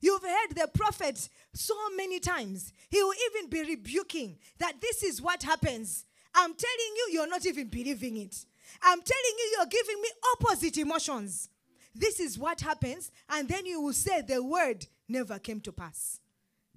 You've 0.00 0.22
heard 0.22 0.54
the 0.54 0.68
prophet 0.72 1.28
so 1.52 1.74
many 1.94 2.18
times. 2.18 2.72
He 2.88 3.02
will 3.02 3.12
even 3.30 3.50
be 3.50 3.60
rebuking 3.62 4.38
that 4.58 4.80
this 4.80 5.02
is 5.02 5.20
what 5.20 5.42
happens. 5.42 6.06
I'm 6.34 6.54
telling 6.54 6.92
you, 6.96 7.08
you're 7.12 7.28
not 7.28 7.44
even 7.44 7.68
believing 7.68 8.16
it. 8.16 8.34
I'm 8.82 9.00
telling 9.02 9.36
you, 9.38 9.56
you're 9.56 9.66
giving 9.66 10.00
me 10.00 10.08
opposite 10.32 10.78
emotions. 10.78 11.50
This 11.94 12.20
is 12.20 12.38
what 12.38 12.60
happens, 12.60 13.10
and 13.28 13.46
then 13.48 13.66
you 13.66 13.80
will 13.80 13.92
say 13.92 14.22
the 14.22 14.42
word 14.42 14.86
never 15.08 15.38
came 15.38 15.60
to 15.60 15.72
pass. 15.72 16.20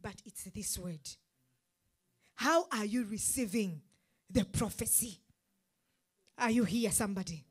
But 0.01 0.15
it's 0.25 0.43
this 0.43 0.77
word. 0.77 1.07
How 2.35 2.67
are 2.71 2.85
you 2.85 3.05
receiving 3.05 3.81
the 4.29 4.43
prophecy? 4.43 5.19
Are 6.37 6.51
you 6.51 6.65
here, 6.65 6.91
somebody? 6.91 7.45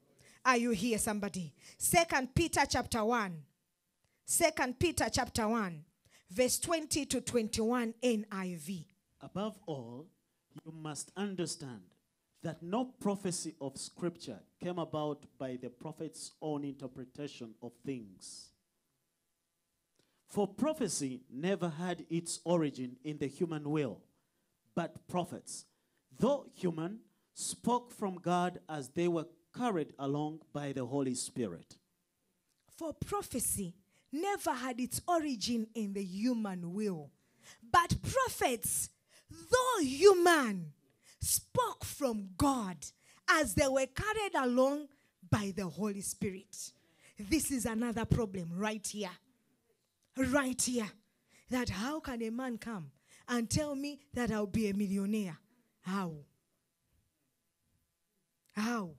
Are 0.45 0.57
you 0.57 0.71
here, 0.71 0.99
somebody? 0.99 1.53
Second 1.77 2.35
Peter 2.35 2.63
chapter 2.69 3.05
1. 3.05 3.43
Second 4.31 4.79
Peter 4.79 5.07
chapter 5.11 5.49
1, 5.49 5.85
verse 6.31 6.59
20 6.59 7.07
to 7.07 7.21
21 7.23 7.95
NIV. 8.03 8.85
Above 9.23 9.59
all, 9.67 10.07
you 10.65 10.71
must 10.71 11.11
understand 11.17 11.81
that 12.43 12.63
no 12.63 12.85
prophecy 12.85 13.55
of 13.59 13.79
Scripture 13.79 14.39
came 14.63 14.79
about 14.79 15.25
by 15.39 15.59
the 15.61 15.71
prophet's 15.71 16.33
own 16.43 16.65
interpretation 16.65 17.55
of 17.63 17.73
things. 17.87 18.51
For 20.29 20.47
prophecy 20.47 21.23
never 21.33 21.71
had 21.71 22.05
its 22.11 22.41
origin 22.45 22.97
in 23.03 23.17
the 23.17 23.29
human 23.29 23.71
will, 23.71 24.03
but 24.75 25.09
prophets, 25.09 25.65
though 26.19 26.45
human, 26.55 26.99
spoke 27.33 27.91
from 27.91 28.17
God 28.17 28.61
as 28.69 28.91
they 28.91 29.09
were 29.09 29.27
carried 29.59 29.93
along 29.99 30.41
by 30.53 30.73
the 30.73 30.85
Holy 30.85 31.15
Spirit. 31.15 31.77
For 32.77 32.93
prophecy 32.93 33.75
never 34.13 34.53
had 34.53 34.81
its 34.81 35.01
origin 35.09 35.67
in 35.75 35.93
the 35.93 36.03
human 36.03 36.73
will, 36.73 37.11
but 37.73 37.97
prophets, 38.03 38.91
though 39.31 39.83
human, 39.83 40.73
spoke 41.21 41.85
from 41.85 42.29
God 42.37 42.77
as 43.29 43.55
they 43.55 43.67
were 43.67 43.87
carried 43.87 44.35
along 44.35 44.87
by 45.29 45.53
the 45.55 45.67
Holy 45.67 46.01
Spirit. 46.01 46.73
This 47.19 47.51
is 47.51 47.67
another 47.67 48.05
problem 48.05 48.53
right 48.55 48.87
here. 48.87 49.11
Right 50.17 50.61
here. 50.61 50.91
That 51.51 51.69
how 51.69 52.01
can 52.01 52.23
a 52.23 52.31
man 52.31 52.59
come 52.59 52.91
and 53.29 53.51
tell 53.51 53.75
me 53.75 54.01
that 54.15 54.31
I'll 54.31 54.47
be 54.47 54.69
a 54.69 54.75
millionaire? 54.75 55.39
How? 55.81 56.13
How? 58.55 58.91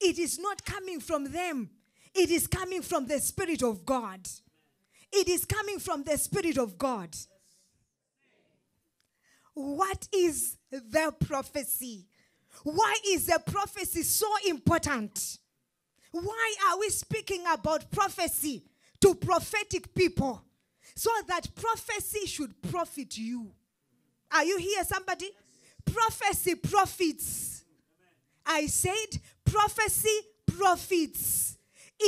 It 0.00 0.18
is 0.18 0.38
not 0.38 0.64
coming 0.64 1.00
from 1.00 1.32
them, 1.32 1.70
it 2.14 2.30
is 2.30 2.46
coming 2.46 2.82
from 2.82 3.06
the 3.06 3.20
Spirit 3.20 3.62
of 3.62 3.84
God. 3.84 4.28
It 5.12 5.28
is 5.28 5.44
coming 5.44 5.78
from 5.78 6.02
the 6.02 6.18
Spirit 6.18 6.58
of 6.58 6.76
God. 6.76 7.16
What 9.54 10.08
is 10.12 10.58
the 10.70 11.14
prophecy? 11.26 12.06
Why 12.64 12.96
is 13.08 13.26
the 13.26 13.40
prophecy 13.46 14.02
so 14.02 14.26
important? 14.48 15.38
Why 16.10 16.54
are 16.68 16.78
we 16.78 16.88
speaking 16.90 17.44
about 17.50 17.90
prophecy 17.90 18.64
to 19.00 19.14
prophetic 19.14 19.94
people? 19.94 20.42
So 20.94 21.10
that 21.28 21.54
prophecy 21.54 22.26
should 22.26 22.60
profit 22.62 23.16
you. 23.18 23.52
Are 24.32 24.44
you 24.44 24.58
here, 24.58 24.84
somebody? 24.84 25.30
Prophecy 25.84 26.54
profits. 26.54 27.64
I 28.46 28.66
said 28.66 29.20
prophecy 29.44 30.20
profits 30.46 31.58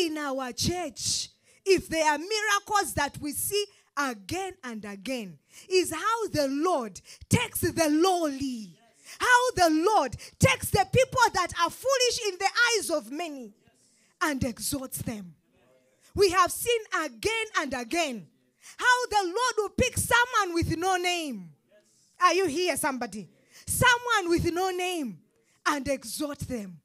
in 0.01 0.17
our 0.17 0.53
church. 0.53 1.31
If 1.65 1.89
there 1.89 2.11
are 2.11 2.19
miracles 2.19 2.95
that 2.95 3.19
we 3.21 3.33
see 3.33 3.65
again 3.97 4.55
and 4.63 4.85
again, 4.85 5.39
is 5.69 5.93
how 5.93 6.29
the 6.29 6.49
Lord 6.49 7.01
takes 7.29 7.61
the 7.61 7.89
lowly. 7.91 8.71
How 9.19 9.51
the 9.57 9.71
Lord 9.71 10.17
takes 10.39 10.71
the 10.71 10.87
people 10.93 11.21
that 11.35 11.53
are 11.63 11.71
foolish 11.71 12.21
in 12.29 12.39
the 12.39 12.49
eyes 12.77 12.91
of 12.91 13.11
many 13.11 13.53
and 14.23 14.43
exalts 14.45 14.99
them. 14.99 15.35
We 16.15 16.31
have 16.31 16.53
seen 16.53 16.81
again 17.05 17.47
and 17.59 17.75
again 17.75 18.27
how 18.77 19.07
the 19.11 19.25
Lord 19.25 19.55
will 19.57 19.71
pick 19.71 19.97
someone 19.97 20.55
with 20.55 20.77
no 20.77 20.97
name. 20.97 21.51
Are 22.21 22.35
you 22.35 22.47
here, 22.47 22.77
somebody? 22.77 23.29
Someone 23.67 24.31
with 24.31 24.53
no 24.53 24.71
name 24.71 25.19
and 25.71 25.87
exhort 25.89 26.41
them. 26.41 26.81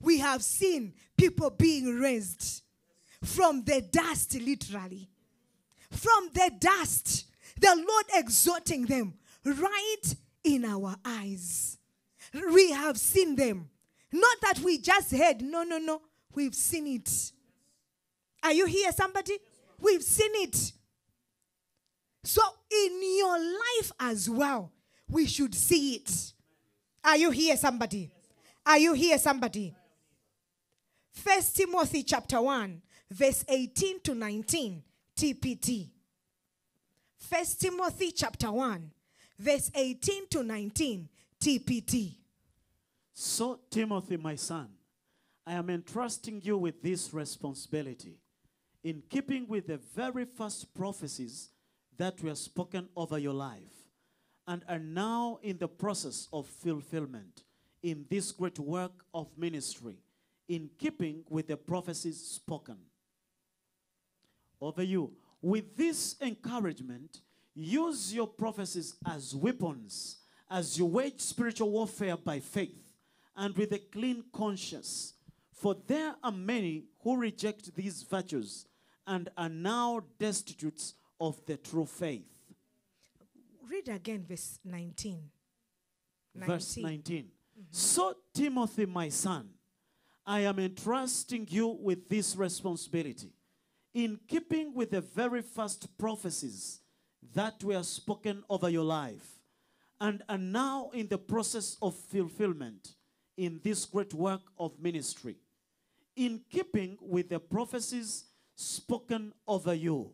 We 0.00 0.18
have 0.18 0.42
seen 0.42 0.94
people 1.16 1.50
being 1.50 1.98
raised 1.98 2.62
from 3.22 3.64
the 3.64 3.80
dust, 3.80 4.34
literally. 4.40 5.08
From 5.90 6.30
the 6.32 6.50
dust. 6.58 7.26
The 7.58 7.74
Lord 7.76 8.04
exhorting 8.14 8.86
them 8.86 9.14
right 9.44 10.14
in 10.42 10.64
our 10.64 10.96
eyes. 11.04 11.78
We 12.52 12.72
have 12.72 12.98
seen 12.98 13.36
them. 13.36 13.70
Not 14.12 14.36
that 14.42 14.60
we 14.60 14.78
just 14.78 15.12
heard. 15.12 15.40
No, 15.40 15.62
no, 15.62 15.78
no. 15.78 16.00
We've 16.34 16.54
seen 16.54 16.86
it. 16.86 17.32
Are 18.42 18.52
you 18.52 18.66
here, 18.66 18.92
somebody? 18.92 19.38
We've 19.80 20.02
seen 20.02 20.30
it. 20.34 20.72
So, 22.24 22.42
in 22.70 23.00
your 23.18 23.38
life 23.38 23.92
as 24.00 24.28
well, 24.28 24.72
we 25.08 25.26
should 25.26 25.54
see 25.54 25.96
it. 25.96 26.32
Are 27.04 27.16
you 27.16 27.30
here, 27.30 27.56
somebody? 27.56 28.10
Are 28.66 28.78
you 28.78 28.94
here, 28.94 29.18
somebody? 29.18 29.74
First 31.12 31.56
Timothy 31.56 32.02
chapter 32.02 32.40
1, 32.40 32.82
verse 33.10 33.44
18 33.48 34.00
to 34.00 34.14
19, 34.14 34.82
TPT. 35.16 35.90
First 37.16 37.60
Timothy 37.60 38.10
chapter 38.10 38.50
1, 38.50 38.90
verse 39.38 39.70
18 39.74 40.28
to 40.28 40.42
19, 40.42 41.08
TPT. 41.40 42.16
So, 43.12 43.60
Timothy, 43.70 44.16
my 44.16 44.34
son, 44.34 44.68
I 45.46 45.52
am 45.52 45.70
entrusting 45.70 46.40
you 46.42 46.56
with 46.58 46.82
this 46.82 47.12
responsibility 47.12 48.18
in 48.82 49.02
keeping 49.08 49.46
with 49.46 49.66
the 49.66 49.78
very 49.94 50.24
first 50.24 50.74
prophecies 50.74 51.50
that 51.96 52.22
were 52.22 52.34
spoken 52.34 52.88
over 52.96 53.18
your 53.18 53.34
life 53.34 53.88
and 54.46 54.62
are 54.68 54.78
now 54.78 55.38
in 55.42 55.58
the 55.58 55.68
process 55.68 56.28
of 56.32 56.46
fulfillment 56.46 57.43
in 57.84 58.06
this 58.08 58.32
great 58.32 58.58
work 58.58 59.04
of 59.12 59.28
ministry, 59.36 59.98
in 60.48 60.70
keeping 60.78 61.22
with 61.28 61.46
the 61.46 61.56
prophecies 61.56 62.18
spoken 62.18 62.78
over 64.58 64.82
you. 64.82 65.12
With 65.42 65.76
this 65.76 66.16
encouragement, 66.22 67.20
use 67.54 68.14
your 68.14 68.26
prophecies 68.26 68.94
as 69.06 69.36
weapons 69.36 70.16
as 70.50 70.78
you 70.78 70.86
wage 70.86 71.20
spiritual 71.20 71.70
warfare 71.70 72.16
by 72.16 72.40
faith 72.40 72.74
and 73.36 73.54
with 73.54 73.70
a 73.72 73.78
clean 73.78 74.24
conscience. 74.32 75.12
For 75.52 75.76
there 75.86 76.14
are 76.22 76.32
many 76.32 76.84
who 77.02 77.18
reject 77.18 77.74
these 77.76 78.02
virtues 78.02 78.66
and 79.06 79.28
are 79.36 79.50
now 79.50 80.00
destitute 80.18 80.94
of 81.20 81.44
the 81.44 81.58
true 81.58 81.84
faith. 81.84 82.24
Read 83.68 83.88
again 83.88 84.24
verse 84.26 84.58
19. 84.64 85.18
Verse 86.34 86.78
19. 86.78 87.28
So, 87.70 88.14
Timothy, 88.32 88.86
my 88.86 89.08
son, 89.08 89.50
I 90.26 90.40
am 90.40 90.58
entrusting 90.58 91.48
you 91.50 91.68
with 91.68 92.08
this 92.08 92.36
responsibility 92.36 93.32
in 93.92 94.18
keeping 94.26 94.74
with 94.74 94.90
the 94.90 95.00
very 95.00 95.42
first 95.42 95.96
prophecies 95.98 96.80
that 97.34 97.62
were 97.62 97.82
spoken 97.82 98.42
over 98.48 98.68
your 98.68 98.84
life 98.84 99.38
and 100.00 100.22
are 100.28 100.38
now 100.38 100.90
in 100.92 101.08
the 101.08 101.18
process 101.18 101.76
of 101.80 101.94
fulfillment 101.94 102.94
in 103.36 103.60
this 103.62 103.84
great 103.84 104.12
work 104.12 104.42
of 104.58 104.78
ministry. 104.80 105.36
In 106.16 106.40
keeping 106.50 106.96
with 107.00 107.28
the 107.28 107.38
prophecies 107.38 108.24
spoken 108.56 109.32
over 109.46 109.74
you. 109.74 110.12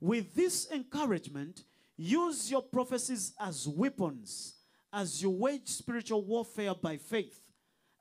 With 0.00 0.34
this 0.34 0.70
encouragement, 0.70 1.64
use 1.96 2.50
your 2.50 2.62
prophecies 2.62 3.32
as 3.40 3.66
weapons 3.68 4.55
as 4.96 5.20
you 5.20 5.28
wage 5.28 5.68
spiritual 5.68 6.24
warfare 6.24 6.74
by 6.74 6.96
faith 6.96 7.50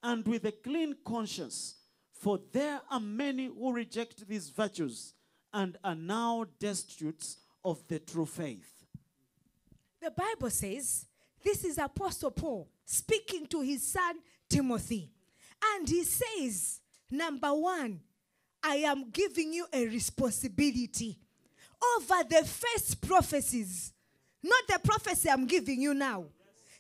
and 0.02 0.26
with 0.26 0.46
a 0.46 0.52
clean 0.52 0.96
conscience. 1.06 1.76
For 2.14 2.40
there 2.54 2.80
are 2.90 3.02
many 3.02 3.48
who 3.48 3.74
reject 3.74 4.26
these 4.26 4.50
virtues 4.50 5.14
and 5.54 5.78
are 5.84 5.94
now 5.94 6.46
destitute 6.58 7.36
of 7.66 7.86
the 7.90 8.00
true 8.00 8.26
faith. 8.26 8.86
The 10.02 10.10
Bible 10.10 10.50
says 10.50 11.06
this 11.44 11.66
is 11.66 11.78
Apostle 11.78 12.32
Paul 12.32 12.70
speaking 12.86 13.46
to 13.48 13.60
his 13.60 13.86
son 13.86 14.16
Timothy. 14.48 15.12
And 15.76 15.90
he 15.90 16.04
says, 16.04 16.80
number 17.12 17.54
one, 17.54 18.00
I 18.64 18.76
am 18.78 19.10
giving 19.12 19.52
you 19.52 19.68
a 19.74 19.86
responsibility 19.86 21.20
over 21.98 22.24
the 22.30 22.46
first 22.46 23.02
prophecies, 23.02 23.92
not 24.42 24.64
the 24.70 24.80
prophecy 24.80 25.30
I'm 25.30 25.46
giving 25.46 25.82
you 25.82 25.94
now. 25.94 26.28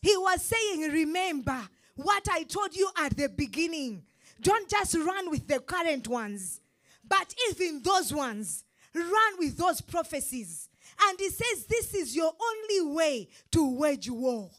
He 0.05 0.15
was 0.17 0.43
saying, 0.43 0.81
Remember 0.91 1.59
what 1.95 2.27
I 2.29 2.43
told 2.43 2.75
you 2.75 2.87
at 2.95 3.17
the 3.17 3.27
beginning. 3.27 4.03
Don't 4.39 4.69
just 4.69 4.93
run 4.93 5.31
with 5.31 5.47
the 5.47 5.59
current 5.59 6.07
ones, 6.07 6.61
but 7.09 7.33
even 7.49 7.81
those 7.81 8.13
ones, 8.13 8.65
run 8.93 9.39
with 9.39 9.57
those 9.57 9.81
prophecies. 9.81 10.69
And 11.07 11.19
he 11.19 11.29
says, 11.29 11.65
This 11.65 11.95
is 11.95 12.15
your 12.15 12.31
only 12.39 12.93
way 12.95 13.29
to 13.53 13.77
wage 13.79 14.11
war. 14.11 14.51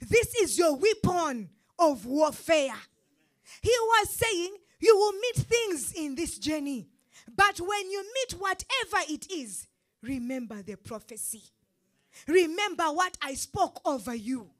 This 0.00 0.32
is 0.36 0.56
your 0.56 0.76
weapon 0.76 1.50
of 1.80 2.06
warfare. 2.06 2.78
He 3.62 3.74
was 3.88 4.10
saying, 4.10 4.54
You 4.78 4.96
will 4.96 5.14
meet 5.14 5.46
things 5.48 5.94
in 5.96 6.14
this 6.14 6.38
journey. 6.38 6.86
But 7.34 7.58
when 7.58 7.90
you 7.90 8.04
meet 8.04 8.38
whatever 8.38 9.04
it 9.10 9.32
is, 9.32 9.66
remember 10.00 10.62
the 10.62 10.76
prophecy. 10.76 11.42
Remember 12.28 12.84
what 12.84 13.18
I 13.20 13.34
spoke 13.34 13.80
over 13.84 14.14
you. 14.14 14.50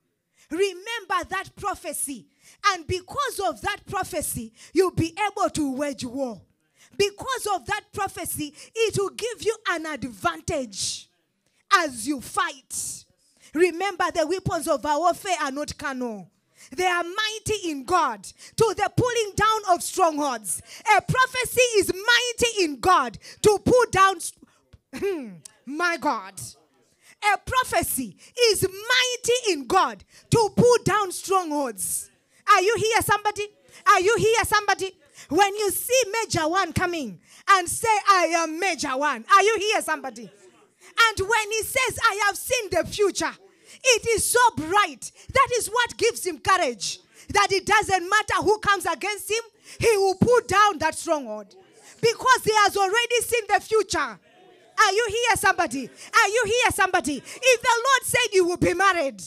Remember 0.51 1.29
that 1.31 1.51
prophecy. 1.57 2.27
And 2.69 2.87
because 2.87 3.41
of 3.49 3.61
that 3.63 3.79
prophecy, 3.87 4.53
you'll 4.73 4.93
be 4.93 5.15
able 5.31 5.51
to 5.51 5.73
wage 5.73 6.05
war. 6.05 6.41
Because 6.97 7.49
of 7.55 7.67
that 7.67 7.83
prophecy, 7.93 8.55
it 8.75 8.97
will 8.99 9.11
give 9.11 9.43
you 9.43 9.57
an 9.71 9.87
advantage 9.87 11.09
as 11.73 12.07
you 12.07 12.21
fight. 12.21 13.05
Remember, 13.55 14.05
the 14.15 14.27
weapons 14.27 14.69
of 14.69 14.85
our 14.85 14.99
warfare 14.99 15.37
are 15.43 15.51
not 15.51 15.77
carnal. 15.77 16.31
They 16.75 16.87
are 16.87 17.03
mighty 17.03 17.71
in 17.71 17.85
God 17.85 18.25
to 18.25 18.75
the 18.77 18.91
pulling 18.97 19.33
down 19.37 19.75
of 19.75 19.83
strongholds. 19.83 20.63
A 20.97 21.01
prophecy 21.01 21.61
is 21.79 21.93
mighty 21.93 22.65
in 22.65 22.81
God 22.81 23.19
to 23.43 23.59
pull 23.65 23.85
down. 23.91 24.17
Hmm, 24.95 25.29
my 25.67 25.99
God. 25.99 26.33
A 27.23 27.39
prophecy 27.39 28.17
is 28.51 28.63
mighty 28.63 29.53
in 29.53 29.67
God 29.67 30.05
to 30.31 30.51
pull 30.55 30.77
down 30.85 31.11
strongholds. 31.13 32.11
Are 32.49 32.63
you 32.63 32.75
here, 32.77 33.03
somebody? 33.03 33.47
Are 33.89 34.01
you 34.01 34.17
here, 34.19 34.45
somebody? 34.45 34.93
When 35.29 35.57
you 35.57 35.71
see 35.71 36.03
Major 36.13 36.49
One 36.49 36.73
coming 36.73 37.19
and 37.51 37.69
say, 37.69 37.89
I 38.09 38.25
am 38.37 38.61
Major 38.61 38.97
One, 38.97 39.25
are 39.33 39.43
you 39.43 39.57
here, 39.59 39.83
somebody? 39.83 40.31
And 41.09 41.21
when 41.21 41.51
he 41.51 41.63
says, 41.63 41.99
I 42.03 42.21
have 42.27 42.37
seen 42.37 42.71
the 42.71 42.85
future, 42.85 43.33
it 43.83 44.07
is 44.09 44.31
so 44.31 44.39
bright. 44.57 45.11
That 45.33 45.49
is 45.59 45.69
what 45.69 45.97
gives 45.97 46.25
him 46.27 46.39
courage. 46.39 47.01
That 47.31 47.49
it 47.51 47.67
doesn't 47.67 48.09
matter 48.09 48.35
who 48.43 48.59
comes 48.59 48.87
against 48.87 49.31
him, 49.31 49.43
he 49.81 49.97
will 49.97 50.15
pull 50.15 50.41
down 50.47 50.79
that 50.79 50.95
stronghold. 50.95 51.55
Because 52.01 52.45
he 52.45 52.53
has 52.55 52.77
already 52.77 53.21
seen 53.23 53.43
the 53.49 53.61
future. 53.61 54.19
Are 54.79 54.93
you 54.93 55.07
here, 55.09 55.37
somebody? 55.37 55.87
Are 55.87 56.29
you 56.29 56.43
here, 56.45 56.71
somebody? 56.73 57.17
If 57.17 57.63
the 57.63 57.83
Lord 57.85 58.03
said 58.03 58.29
you 58.33 58.47
will 58.47 58.57
be 58.57 58.75
married, 58.75 59.23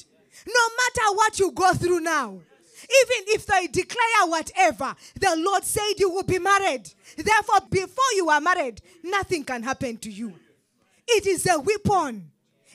no 0.48 0.70
matter 0.78 1.16
what 1.16 1.40
you 1.40 1.52
go 1.52 1.74
through 1.74 2.02
now, 2.02 2.30
even 2.32 3.24
if 3.28 3.46
they 3.46 3.68
declare 3.68 4.26
whatever, 4.26 4.96
the 5.20 5.36
Lord 5.38 5.64
said 5.64 5.94
you 5.98 6.10
will 6.10 6.24
be 6.24 6.40
married. 6.40 6.90
Therefore, 7.18 7.60
before 7.70 8.12
you 8.16 8.30
are 8.30 8.42
married, 8.42 8.82
nothing 9.04 9.44
can 9.44 9.64
happen 9.64 9.98
to 9.98 10.12
you. 10.12 10.34
It 11.08 11.28
is 11.28 11.46
a 11.48 11.60
weapon. 11.60 12.32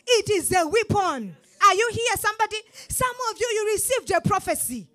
It 0.06 0.30
is 0.30 0.52
a 0.52 0.66
weapon. 0.66 1.36
Are 1.66 1.74
you 1.74 1.90
here, 1.92 2.16
somebody? 2.18 2.56
Some 2.88 3.16
of 3.30 3.40
you, 3.40 3.46
you 3.46 3.72
received 3.72 4.10
a 4.10 4.20
prophecy. 4.20 4.86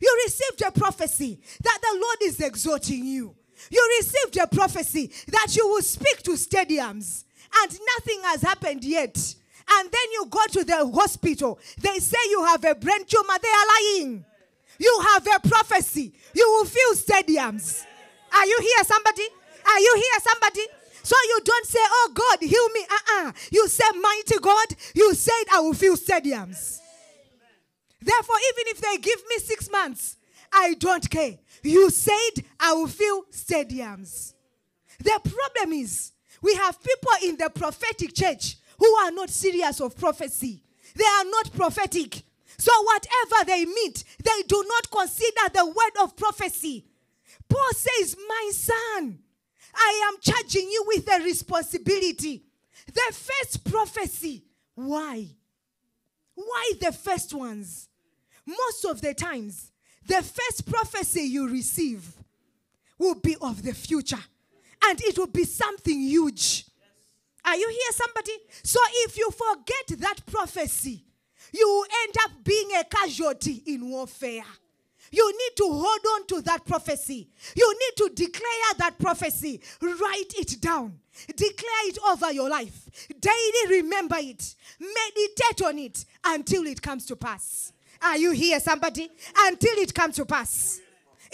You 0.00 0.20
received 0.24 0.62
a 0.62 0.70
prophecy 0.72 1.40
that 1.62 1.78
the 1.82 1.98
Lord 2.00 2.16
is 2.22 2.40
exhorting 2.40 3.04
you. 3.04 3.34
You 3.70 3.96
received 4.00 4.36
a 4.38 4.46
prophecy 4.46 5.10
that 5.28 5.54
you 5.56 5.68
will 5.68 5.82
speak 5.82 6.22
to 6.24 6.32
stadiums, 6.32 7.23
and 7.62 7.78
nothing 7.96 8.20
has 8.24 8.42
happened 8.42 8.84
yet. 8.84 9.16
And 9.70 9.90
then 9.90 10.12
you 10.12 10.26
go 10.28 10.40
to 10.52 10.64
the 10.64 10.86
hospital. 10.90 11.58
They 11.80 11.98
say 11.98 12.18
you 12.30 12.44
have 12.44 12.64
a 12.64 12.74
brain 12.74 13.04
tumor. 13.06 13.34
They 13.42 13.48
are 13.48 13.66
lying. 14.02 14.24
You 14.78 15.04
have 15.12 15.26
a 15.26 15.48
prophecy. 15.48 16.12
You 16.34 16.48
will 16.50 16.64
fill 16.66 16.94
stadiums. 16.94 17.84
Are 18.34 18.46
you 18.46 18.58
here, 18.60 18.84
somebody? 18.84 19.22
Are 19.66 19.80
you 19.80 19.94
here, 19.96 20.20
somebody? 20.32 20.66
So 21.02 21.16
you 21.28 21.40
don't 21.44 21.66
say, 21.66 21.78
Oh 21.82 22.10
God, 22.14 22.38
heal 22.40 22.68
me. 22.70 22.86
Uh 22.90 23.28
uh 23.28 23.32
You 23.52 23.68
say, 23.68 23.84
Mighty 24.00 24.38
God, 24.40 24.66
you 24.94 25.14
said 25.14 25.44
I 25.52 25.60
will 25.60 25.74
fill 25.74 25.96
stadiums. 25.96 26.80
Therefore, 28.00 28.36
even 28.52 28.64
if 28.72 28.80
they 28.80 28.96
give 28.98 29.22
me 29.28 29.38
six 29.38 29.70
months, 29.70 30.16
I 30.52 30.74
don't 30.78 31.08
care. 31.08 31.38
You 31.62 31.90
said 31.90 32.44
I 32.60 32.74
will 32.74 32.86
fill 32.88 33.24
stadiums. 33.32 34.34
The 34.98 35.20
problem 35.22 35.72
is, 35.72 36.12
we 36.44 36.54
have 36.56 36.82
people 36.82 37.12
in 37.22 37.38
the 37.38 37.48
prophetic 37.48 38.14
church 38.14 38.56
who 38.78 38.94
are 38.96 39.10
not 39.10 39.30
serious 39.30 39.80
of 39.80 39.96
prophecy. 39.96 40.62
They 40.94 41.04
are 41.04 41.24
not 41.24 41.50
prophetic. 41.54 42.22
So, 42.58 42.70
whatever 42.82 43.46
they 43.46 43.64
meet, 43.64 44.04
they 44.22 44.42
do 44.46 44.62
not 44.68 44.90
consider 44.90 45.48
the 45.54 45.64
word 45.64 46.02
of 46.02 46.14
prophecy. 46.14 46.84
Paul 47.48 47.70
says, 47.72 48.14
My 48.28 48.50
son, 48.52 49.18
I 49.74 50.10
am 50.12 50.20
charging 50.20 50.68
you 50.68 50.84
with 50.86 51.08
a 51.08 51.24
responsibility. 51.24 52.44
The 52.88 53.14
first 53.14 53.64
prophecy. 53.64 54.44
Why? 54.74 55.26
Why 56.34 56.72
the 56.78 56.92
first 56.92 57.32
ones? 57.32 57.88
Most 58.44 58.84
of 58.84 59.00
the 59.00 59.14
times, 59.14 59.72
the 60.06 60.22
first 60.22 60.70
prophecy 60.70 61.22
you 61.22 61.48
receive 61.48 62.06
will 62.98 63.14
be 63.14 63.34
of 63.40 63.62
the 63.62 63.72
future. 63.72 64.22
And 64.86 65.00
it 65.02 65.18
will 65.18 65.26
be 65.26 65.44
something 65.44 65.98
huge. 66.00 66.66
Are 67.44 67.56
you 67.56 67.68
here, 67.68 67.92
somebody? 67.92 68.32
So 68.62 68.80
if 69.04 69.18
you 69.18 69.30
forget 69.30 69.98
that 70.00 70.26
prophecy, 70.26 71.04
you 71.52 71.68
will 71.68 71.86
end 72.04 72.14
up 72.24 72.30
being 72.42 72.70
a 72.78 72.84
casualty 72.84 73.62
in 73.66 73.88
warfare. 73.88 74.44
You 75.10 75.30
need 75.30 75.56
to 75.58 75.64
hold 75.64 76.00
on 76.14 76.26
to 76.28 76.40
that 76.42 76.64
prophecy. 76.64 77.28
You 77.54 77.72
need 77.72 77.96
to 77.98 78.14
declare 78.14 78.74
that 78.78 78.98
prophecy. 78.98 79.60
Write 79.80 80.34
it 80.36 80.60
down. 80.60 80.98
Declare 81.28 81.88
it 81.88 81.98
over 82.10 82.32
your 82.32 82.48
life. 82.48 83.08
Daily 83.20 83.82
remember 83.82 84.16
it. 84.18 84.56
Meditate 84.80 85.62
on 85.64 85.78
it 85.78 86.04
until 86.24 86.66
it 86.66 86.82
comes 86.82 87.06
to 87.06 87.16
pass. 87.16 87.72
Are 88.02 88.18
you 88.18 88.32
here, 88.32 88.58
somebody? 88.58 89.08
Until 89.38 89.78
it 89.78 89.94
comes 89.94 90.16
to 90.16 90.24
pass. 90.26 90.80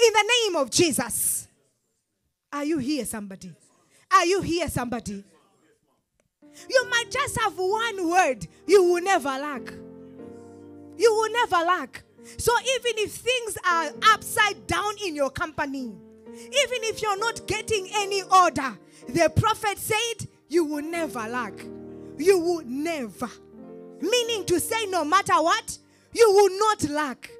In 0.06 0.12
the 0.12 0.30
name 0.44 0.56
of 0.56 0.70
Jesus. 0.70 1.48
Are 2.52 2.64
you 2.64 2.78
here, 2.78 3.04
somebody? 3.04 3.52
Are 4.12 4.24
you 4.26 4.40
here, 4.42 4.68
somebody? 4.68 5.24
You 6.68 6.86
might 6.90 7.10
just 7.10 7.38
have 7.40 7.56
one 7.56 8.10
word 8.10 8.46
you 8.66 8.82
will 8.82 9.02
never 9.02 9.28
lack. 9.28 9.70
You 10.96 11.14
will 11.14 11.32
never 11.32 11.64
lack. 11.64 12.02
So 12.36 12.52
even 12.58 12.98
if 13.04 13.12
things 13.12 13.56
are 13.68 13.90
upside 14.12 14.66
down 14.66 14.94
in 15.04 15.14
your 15.14 15.30
company, 15.30 15.92
even 16.32 16.84
if 16.84 17.00
you're 17.02 17.18
not 17.18 17.46
getting 17.46 17.88
any 17.94 18.22
order, 18.22 18.76
the 19.08 19.32
prophet 19.34 19.78
said, 19.78 20.28
You 20.48 20.64
will 20.64 20.82
never 20.82 21.26
lack. 21.28 21.54
You 22.18 22.38
will 22.38 22.62
never. 22.66 23.30
Meaning 24.00 24.44
to 24.46 24.60
say, 24.60 24.86
no 24.86 25.04
matter 25.04 25.34
what, 25.34 25.78
you 26.12 26.30
will 26.30 26.58
not 26.58 26.90
lack. 26.90 27.30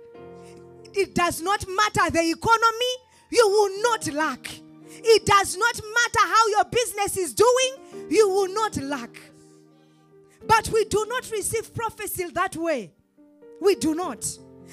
It 0.94 1.14
does 1.14 1.40
not 1.42 1.64
matter 1.68 2.10
the 2.10 2.22
economy, 2.30 2.92
you 3.30 3.46
will 3.48 3.82
not 3.82 4.12
lack. 4.12 4.50
It 5.02 5.26
does 5.26 5.56
not 5.56 5.74
matter 5.76 6.26
how 6.26 6.48
your 6.48 6.64
business 6.64 7.16
is 7.16 7.34
doing, 7.34 8.06
you 8.08 8.28
will 8.28 8.52
not 8.52 8.76
lack. 8.78 9.18
But 10.46 10.68
we 10.70 10.84
do 10.84 11.04
not 11.08 11.30
receive 11.30 11.74
prophecy 11.74 12.26
that 12.30 12.56
way. 12.56 12.92
We 13.60 13.74
do 13.74 13.94
not. 13.94 14.24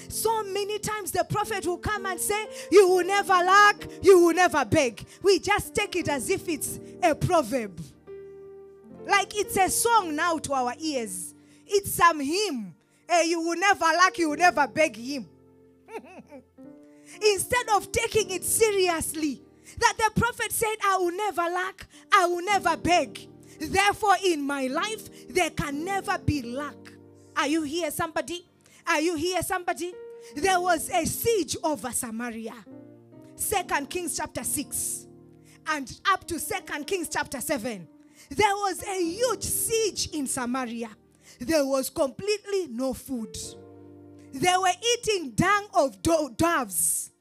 So 0.10 0.44
many 0.44 0.80
times 0.80 1.12
the 1.12 1.24
prophet 1.24 1.66
will 1.66 1.78
come 1.78 2.06
and 2.06 2.20
say, 2.20 2.48
You 2.72 2.88
will 2.88 3.04
never 3.06 3.34
lack, 3.34 3.88
you 4.02 4.20
will 4.20 4.34
never 4.34 4.63
beg. 4.63 5.04
We 5.22 5.40
just 5.40 5.76
take 5.76 5.96
it 5.96 6.08
as 6.08 6.30
if 6.30 6.48
it's 6.48 6.80
a 7.04 7.16
proverb. 7.16 7.80
Like 9.06 9.36
it's 9.36 9.58
a 9.58 9.70
song 9.70 10.16
now 10.16 10.38
to 10.40 10.54
our 10.54 10.74
ears. 10.80 11.34
It's 11.66 11.94
some 11.94 12.20
hymn. 12.20 12.76
Hey, 13.10 13.26
you 13.28 13.42
will 13.42 13.58
never 13.58 13.86
lack, 13.86 14.18
you 14.18 14.30
will 14.30 14.38
never 14.38 14.68
beg 14.68 14.96
him. 14.96 15.28
Instead 17.22 17.70
of 17.76 17.92
taking 17.92 18.32
it 18.32 18.44
seriously, 18.44 19.42
that 19.80 19.93
the 19.97 20.19
prophet 20.19 20.51
said, 20.51 20.75
I 20.86 20.97
will 20.97 21.12
never 21.12 21.41
lack, 21.41 21.88
I 22.13 22.25
will 22.27 22.43
never 22.43 22.77
beg. 22.77 23.27
Therefore, 23.60 24.15
in 24.23 24.41
my 24.45 24.67
life, 24.67 25.27
there 25.30 25.49
can 25.49 25.84
never 25.84 26.17
be 26.19 26.41
lack. 26.43 26.75
Are 27.36 27.47
you 27.47 27.63
here, 27.63 27.91
somebody? 27.91 28.45
Are 28.86 29.01
you 29.01 29.15
here, 29.15 29.41
somebody? 29.41 29.93
There 30.36 30.60
was 30.60 30.89
a 30.89 31.06
siege 31.06 31.56
over 31.63 31.91
Samaria. 31.91 32.56
Second 33.36 33.89
Kings 33.89 34.17
chapter 34.17 34.43
6 34.43 35.08
and 35.69 35.99
up 36.10 36.25
to 36.27 36.39
Second 36.39 36.88
Kings 36.88 37.08
chapter 37.10 37.39
7. 37.39 37.88
There 38.30 38.56
was 38.56 38.84
a 38.84 39.01
huge 39.01 39.43
siege 39.43 40.10
in 40.13 40.27
Samaria. 40.27 40.89
There 41.39 41.65
was 41.65 41.89
completely 41.89 42.67
no 42.69 42.93
food. 42.93 43.38
They 44.34 44.53
were 44.58 44.71
eating 44.93 45.32
dung 45.32 45.67
of 45.73 46.01
do- 46.01 46.34
doves. 46.36 47.12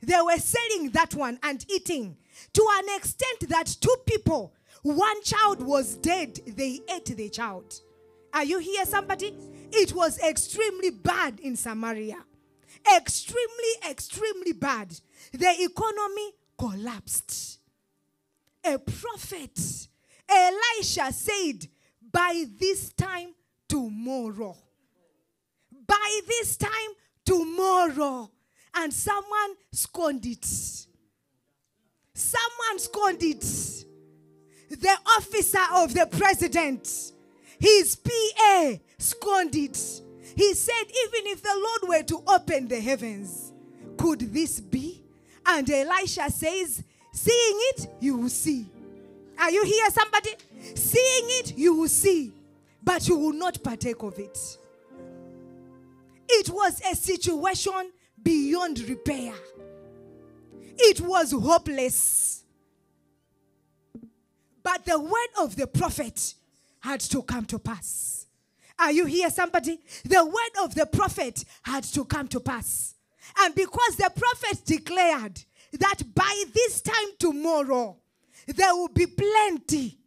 They 0.00 0.20
were 0.24 0.38
selling 0.38 0.90
that 0.90 1.14
one 1.14 1.38
and 1.42 1.64
eating 1.68 2.16
to 2.52 2.66
an 2.78 2.96
extent 2.96 3.48
that 3.48 3.66
two 3.80 3.94
people, 4.06 4.54
one 4.82 5.22
child 5.22 5.62
was 5.62 5.96
dead, 5.96 6.40
they 6.46 6.80
ate 6.88 7.06
the 7.06 7.28
child. 7.28 7.80
Are 8.32 8.44
you 8.44 8.58
here, 8.58 8.84
somebody? 8.84 9.34
It 9.72 9.92
was 9.92 10.18
extremely 10.20 10.90
bad 10.90 11.40
in 11.40 11.56
Samaria. 11.56 12.18
Extremely, 12.96 13.72
extremely 13.88 14.52
bad. 14.52 14.94
The 15.32 15.54
economy 15.62 16.32
collapsed. 16.56 17.58
A 18.64 18.78
prophet, 18.78 19.58
Elisha 20.28 21.12
said, 21.12 21.68
By 22.12 22.44
this 22.58 22.92
time 22.92 23.34
tomorrow. 23.68 24.56
By 25.86 26.20
this 26.26 26.56
time 26.56 26.70
tomorrow. 27.24 28.30
And 28.74 28.92
someone 28.92 29.56
scorned 29.72 30.26
it. 30.26 30.44
Someone 32.14 32.78
scorned 32.78 33.22
it. 33.22 33.40
The 34.70 34.96
officer 35.16 35.60
of 35.76 35.94
the 35.94 36.06
president, 36.06 37.12
his 37.58 37.96
PA, 37.96 38.72
scorned 38.98 39.54
it. 39.54 40.02
He 40.36 40.54
said, 40.54 40.82
Even 40.82 41.26
if 41.32 41.42
the 41.42 41.54
Lord 41.54 41.88
were 41.88 42.02
to 42.04 42.22
open 42.28 42.68
the 42.68 42.80
heavens, 42.80 43.52
could 43.96 44.20
this 44.32 44.60
be? 44.60 45.02
And 45.46 45.68
Elisha 45.68 46.30
says, 46.30 46.84
Seeing 47.12 47.58
it, 47.72 47.88
you 48.00 48.16
will 48.16 48.28
see. 48.28 48.68
Are 49.38 49.50
you 49.50 49.64
here, 49.64 49.90
somebody? 49.90 50.30
Seeing 50.74 51.26
it, 51.40 51.56
you 51.56 51.74
will 51.74 51.88
see, 51.88 52.32
but 52.82 53.08
you 53.08 53.16
will 53.16 53.32
not 53.32 53.62
partake 53.62 54.02
of 54.02 54.18
it. 54.18 54.38
It 56.28 56.50
was 56.50 56.80
a 56.82 56.94
situation 56.94 57.90
beyond 58.22 58.80
repair, 58.80 59.34
it 60.78 61.00
was 61.00 61.32
hopeless. 61.32 62.44
But 64.62 64.84
the 64.84 64.98
word 65.00 65.30
of 65.40 65.56
the 65.56 65.66
prophet 65.66 66.34
had 66.80 67.00
to 67.00 67.22
come 67.22 67.46
to 67.46 67.58
pass. 67.58 68.26
Are 68.78 68.92
you 68.92 69.06
here, 69.06 69.30
somebody? 69.30 69.80
The 70.04 70.24
word 70.24 70.64
of 70.64 70.74
the 70.74 70.86
prophet 70.86 71.44
had 71.62 71.84
to 71.84 72.04
come 72.04 72.28
to 72.28 72.40
pass. 72.40 72.94
And 73.40 73.54
because 73.54 73.96
the 73.96 74.10
prophet 74.14 74.64
declared 74.64 75.42
that 75.72 76.02
by 76.14 76.44
this 76.54 76.80
time 76.80 77.16
tomorrow, 77.18 77.96
there 78.46 78.74
will 78.74 78.88
be 78.88 79.06
plenty, 79.06 79.98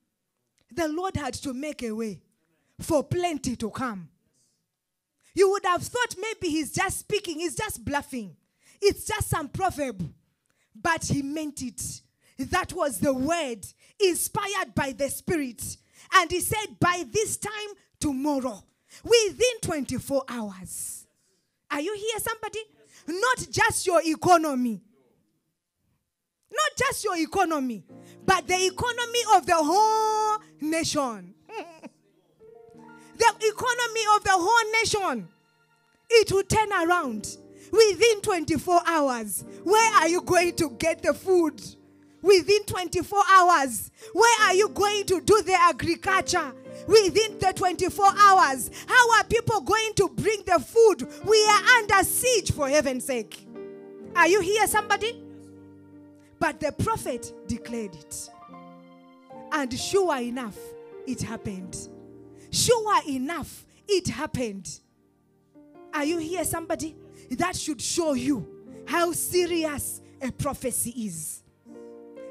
the 0.71 0.88
Lord 0.88 1.15
had 1.15 1.34
to 1.36 1.54
make 1.54 1.84
a 1.84 1.91
way 1.91 2.21
for 2.80 3.04
plenty 3.04 3.56
to 3.58 3.69
come. 3.69 4.10
You 5.34 5.50
would 5.52 5.65
have 5.65 5.84
thought 5.84 6.15
maybe 6.20 6.50
he's 6.50 6.72
just 6.72 7.00
speaking, 7.00 7.39
he's 7.39 7.56
just 7.56 7.84
bluffing. 7.84 8.36
It's 8.82 9.06
just 9.06 9.30
some 9.30 9.48
proverb. 9.48 10.12
But 10.76 11.06
he 11.06 11.22
meant 11.22 11.62
it. 11.62 12.02
That 12.38 12.74
was 12.74 13.00
the 13.00 13.13
word 13.13 13.65
inspired 14.00 14.74
by 14.74 14.94
the 14.94 15.10
Spirit. 15.10 15.78
And 16.13 16.32
he 16.32 16.39
said, 16.39 16.80
by 16.80 17.06
this 17.12 17.38
time 17.38 17.52
tomorrow, 18.00 18.63
within 19.04 19.60
24 19.62 20.24
hours. 20.28 21.06
Are 21.70 21.82
you 21.82 21.94
here, 21.96 22.20
somebody? 22.20 22.60
Not 23.08 23.48
just 23.50 23.86
your 23.86 24.02
economy. 24.04 24.82
Not 26.52 26.78
just 26.78 27.04
your 27.06 27.17
economy, 27.17 27.86
but 28.26 28.46
the 28.46 28.65
economy 28.65 29.20
of 29.36 29.46
the 29.46 29.56
whole 29.56 30.39
nation. 30.60 31.34
the 33.22 33.48
economy 33.48 34.02
of 34.16 34.24
the 34.24 34.32
whole 34.34 34.72
nation. 34.82 35.28
It 36.10 36.32
will 36.32 36.44
turn 36.44 36.72
around 36.74 37.38
within 37.72 38.22
24 38.22 38.82
hours. 38.86 39.44
Where 39.64 39.94
are 39.96 40.08
you 40.08 40.22
going 40.22 40.56
to 40.56 40.72
get 40.72 41.02
the 41.02 41.14
food? 41.14 41.62
Within 42.22 42.64
24 42.66 43.20
hours. 43.32 43.92
Where 44.14 44.48
are 44.48 44.54
you 44.54 44.70
going 44.70 45.06
to 45.06 45.22
do 45.22 45.42
the 45.42 45.56
agriculture? 45.60 46.54
Within 46.88 47.40
the 47.40 47.54
24 47.56 48.06
hours. 48.06 48.70
How 48.88 49.18
are 49.18 49.24
people 49.24 49.62
going 49.62 49.94
to 49.96 50.10
bring 50.10 50.44
the 50.46 50.60
food? 50.60 51.08
We 51.26 51.44
are 51.46 51.64
under 51.78 52.04
siege 52.04 52.52
for 52.52 52.68
heaven's 52.70 53.06
sake. 53.06 53.48
Are 54.16 54.28
you 54.28 54.42
here, 54.42 54.68
somebody? 54.68 55.24
But 56.40 56.60
the 56.60 56.72
prophet 56.72 57.34
declared 57.48 57.96
it. 57.96 58.30
And 59.52 59.74
sure 59.78 60.18
enough, 60.18 60.58
it 61.08 61.22
happened. 61.22 61.78
Sure 62.52 63.02
enough, 63.08 63.66
it 63.88 64.10
happened. 64.10 64.70
Are 65.94 66.06
you 66.06 66.20
here, 66.20 66.44
somebody? 66.44 66.96
That 67.32 67.56
should 67.56 67.82
show 67.82 68.14
you 68.14 68.48
how 68.86 69.14
serious 69.14 70.02
a 70.22 70.32
prophecy 70.32 70.92
is. 71.06 71.42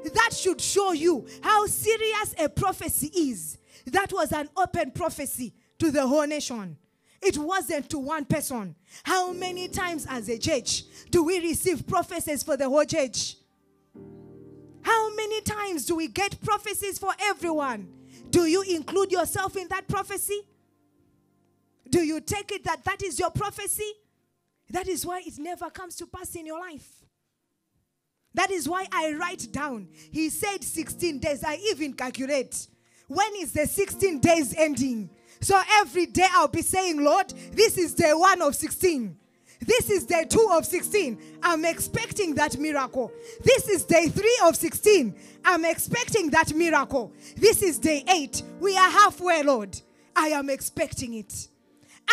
That 0.03 0.31
should 0.33 0.61
show 0.61 0.93
you 0.93 1.25
how 1.41 1.65
serious 1.65 2.35
a 2.39 2.49
prophecy 2.49 3.11
is. 3.13 3.57
That 3.87 4.13
was 4.13 4.31
an 4.31 4.49
open 4.55 4.91
prophecy 4.91 5.53
to 5.79 5.91
the 5.91 6.07
whole 6.07 6.27
nation. 6.27 6.77
It 7.21 7.37
wasn't 7.37 7.89
to 7.89 7.99
one 7.99 8.25
person. 8.25 8.75
How 9.03 9.31
many 9.31 9.67
times 9.67 10.07
as 10.09 10.27
a 10.29 10.37
church 10.37 10.83
do 11.09 11.23
we 11.23 11.39
receive 11.39 11.87
prophecies 11.87 12.41
for 12.41 12.57
the 12.57 12.67
whole 12.67 12.85
church? 12.85 13.35
How 14.83 15.15
many 15.15 15.41
times 15.41 15.85
do 15.85 15.95
we 15.95 16.07
get 16.07 16.41
prophecies 16.41 16.97
for 16.97 17.11
everyone? 17.19 17.87
Do 18.31 18.45
you 18.45 18.63
include 18.63 19.11
yourself 19.11 19.55
in 19.55 19.67
that 19.67 19.87
prophecy? 19.87 20.41
Do 21.89 22.01
you 22.01 22.21
take 22.21 22.51
it 22.51 22.63
that 22.63 22.83
that 22.85 23.03
is 23.03 23.19
your 23.19 23.29
prophecy? 23.29 23.91
That 24.69 24.87
is 24.87 25.05
why 25.05 25.21
it 25.25 25.37
never 25.37 25.69
comes 25.69 25.95
to 25.97 26.07
pass 26.07 26.33
in 26.35 26.45
your 26.45 26.59
life. 26.59 26.87
That 28.33 28.49
is 28.49 28.67
why 28.67 28.87
I 28.91 29.13
write 29.13 29.51
down. 29.51 29.89
He 30.11 30.29
said 30.29 30.63
16 30.63 31.19
days. 31.19 31.43
I 31.43 31.57
even 31.71 31.93
calculate. 31.93 32.67
When 33.09 33.29
is 33.39 33.51
the 33.51 33.67
16 33.67 34.19
days 34.19 34.55
ending? 34.57 35.09
So 35.41 35.61
every 35.73 36.05
day 36.05 36.27
I'll 36.31 36.47
be 36.47 36.61
saying, 36.61 37.03
Lord, 37.03 37.33
this 37.51 37.77
is 37.77 37.93
day 37.93 38.13
one 38.13 38.41
of 38.41 38.55
16. 38.55 39.17
This 39.61 39.89
is 39.91 40.05
day 40.05 40.25
two 40.27 40.47
of 40.51 40.65
16. 40.65 41.19
I'm 41.43 41.65
expecting 41.65 42.33
that 42.35 42.57
miracle. 42.57 43.11
This 43.43 43.69
is 43.69 43.85
day 43.85 44.07
three 44.07 44.39
of 44.43 44.55
16. 44.55 45.15
I'm 45.45 45.65
expecting 45.65 46.31
that 46.31 46.53
miracle. 46.53 47.13
This 47.37 47.61
is 47.61 47.77
day 47.77 48.03
eight. 48.07 48.41
We 48.59 48.75
are 48.75 48.89
halfway, 48.89 49.43
Lord. 49.43 49.79
I 50.15 50.29
am 50.29 50.49
expecting 50.49 51.13
it. 51.13 51.47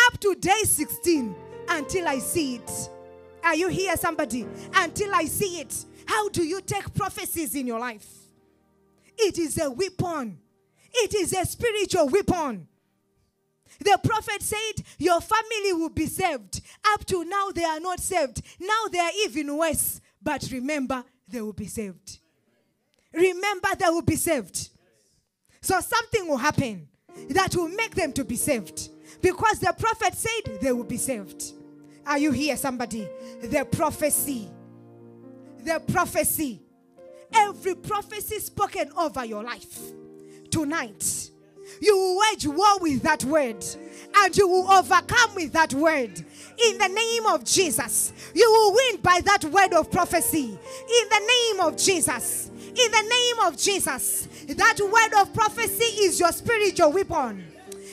Up 0.07 0.19
to 0.19 0.35
day 0.35 0.61
16 0.63 1.35
until 1.69 2.07
I 2.07 2.19
see 2.19 2.55
it. 2.55 2.89
Are 3.43 3.55
you 3.55 3.67
here, 3.69 3.95
somebody? 3.97 4.45
Until 4.75 5.13
I 5.15 5.25
see 5.25 5.59
it. 5.61 5.85
How 6.05 6.29
do 6.29 6.43
you 6.43 6.61
take 6.61 6.93
prophecies 6.93 7.55
in 7.55 7.65
your 7.67 7.79
life? 7.79 8.07
It 9.17 9.37
is 9.37 9.59
a 9.59 9.69
weapon, 9.69 10.39
it 10.93 11.13
is 11.13 11.33
a 11.33 11.45
spiritual 11.45 12.07
weapon. 12.07 12.68
The 13.79 13.99
prophet 14.03 14.41
said, 14.41 14.83
Your 14.97 15.21
family 15.21 15.73
will 15.73 15.89
be 15.89 16.05
saved. 16.05 16.61
Up 16.93 17.05
to 17.05 17.23
now, 17.23 17.49
they 17.53 17.63
are 17.63 17.79
not 17.79 17.99
saved. 17.99 18.41
Now 18.59 18.87
they 18.91 18.99
are 18.99 19.11
even 19.25 19.55
worse. 19.55 20.01
But 20.21 20.49
remember, 20.51 21.03
they 21.27 21.41
will 21.41 21.53
be 21.53 21.67
saved. 21.67 22.19
Remember, 23.13 23.69
they 23.77 23.89
will 23.89 24.01
be 24.01 24.15
saved. 24.15 24.69
So 25.61 25.79
something 25.79 26.27
will 26.27 26.37
happen 26.37 26.87
that 27.29 27.55
will 27.55 27.69
make 27.69 27.95
them 27.95 28.11
to 28.13 28.23
be 28.23 28.35
saved. 28.35 28.89
Because 29.21 29.59
the 29.59 29.73
prophet 29.77 30.13
said 30.13 30.59
they 30.61 30.71
will 30.71 30.83
be 30.83 30.97
saved. 30.97 31.53
Are 32.05 32.17
you 32.17 32.31
here, 32.31 32.57
somebody? 32.57 33.07
The 33.41 33.67
prophecy. 33.71 34.49
The 35.63 35.81
prophecy. 35.91 36.61
Every 37.33 37.75
prophecy 37.75 38.39
spoken 38.39 38.91
over 38.97 39.23
your 39.25 39.43
life 39.43 39.79
tonight 40.49 41.29
you 41.81 41.97
will 41.97 42.19
wage 42.19 42.47
war 42.47 42.79
with 42.79 43.01
that 43.03 43.23
word 43.23 43.63
and 44.17 44.37
you 44.37 44.47
will 44.47 44.69
overcome 44.71 45.35
with 45.35 45.53
that 45.53 45.73
word. 45.73 46.11
In 46.67 46.77
the 46.77 46.87
name 46.87 47.25
of 47.27 47.43
Jesus, 47.45 48.11
you 48.33 48.49
will 48.51 48.73
win 48.73 49.01
by 49.01 49.21
that 49.25 49.45
word 49.45 49.73
of 49.73 49.91
prophecy. 49.91 50.45
In 50.49 51.09
the 51.09 51.19
name 51.27 51.61
of 51.61 51.77
Jesus, 51.77 52.49
in 52.57 52.91
the 52.91 53.07
name 53.09 53.47
of 53.47 53.57
Jesus, 53.57 54.27
that 54.47 54.79
word 54.79 55.21
of 55.21 55.33
prophecy 55.33 56.03
is 56.03 56.19
your 56.19 56.31
spiritual 56.31 56.91
weapon. 56.91 57.45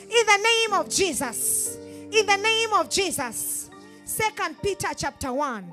In 0.03 0.27
the 0.27 0.41
name 0.43 0.73
of 0.73 0.89
Jesus, 0.89 1.77
in 2.11 2.27
the 2.27 2.37
name 2.37 2.73
of 2.73 2.91
Jesus. 2.91 3.71
Second 4.05 4.57
Peter 4.63 4.89
chapter 4.97 5.33
1, 5.33 5.73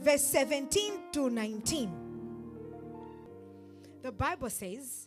verse 0.00 0.24
17 0.24 0.92
to 1.12 1.30
19. 1.30 1.92
The 4.02 4.12
Bible 4.12 4.50
says, 4.50 5.03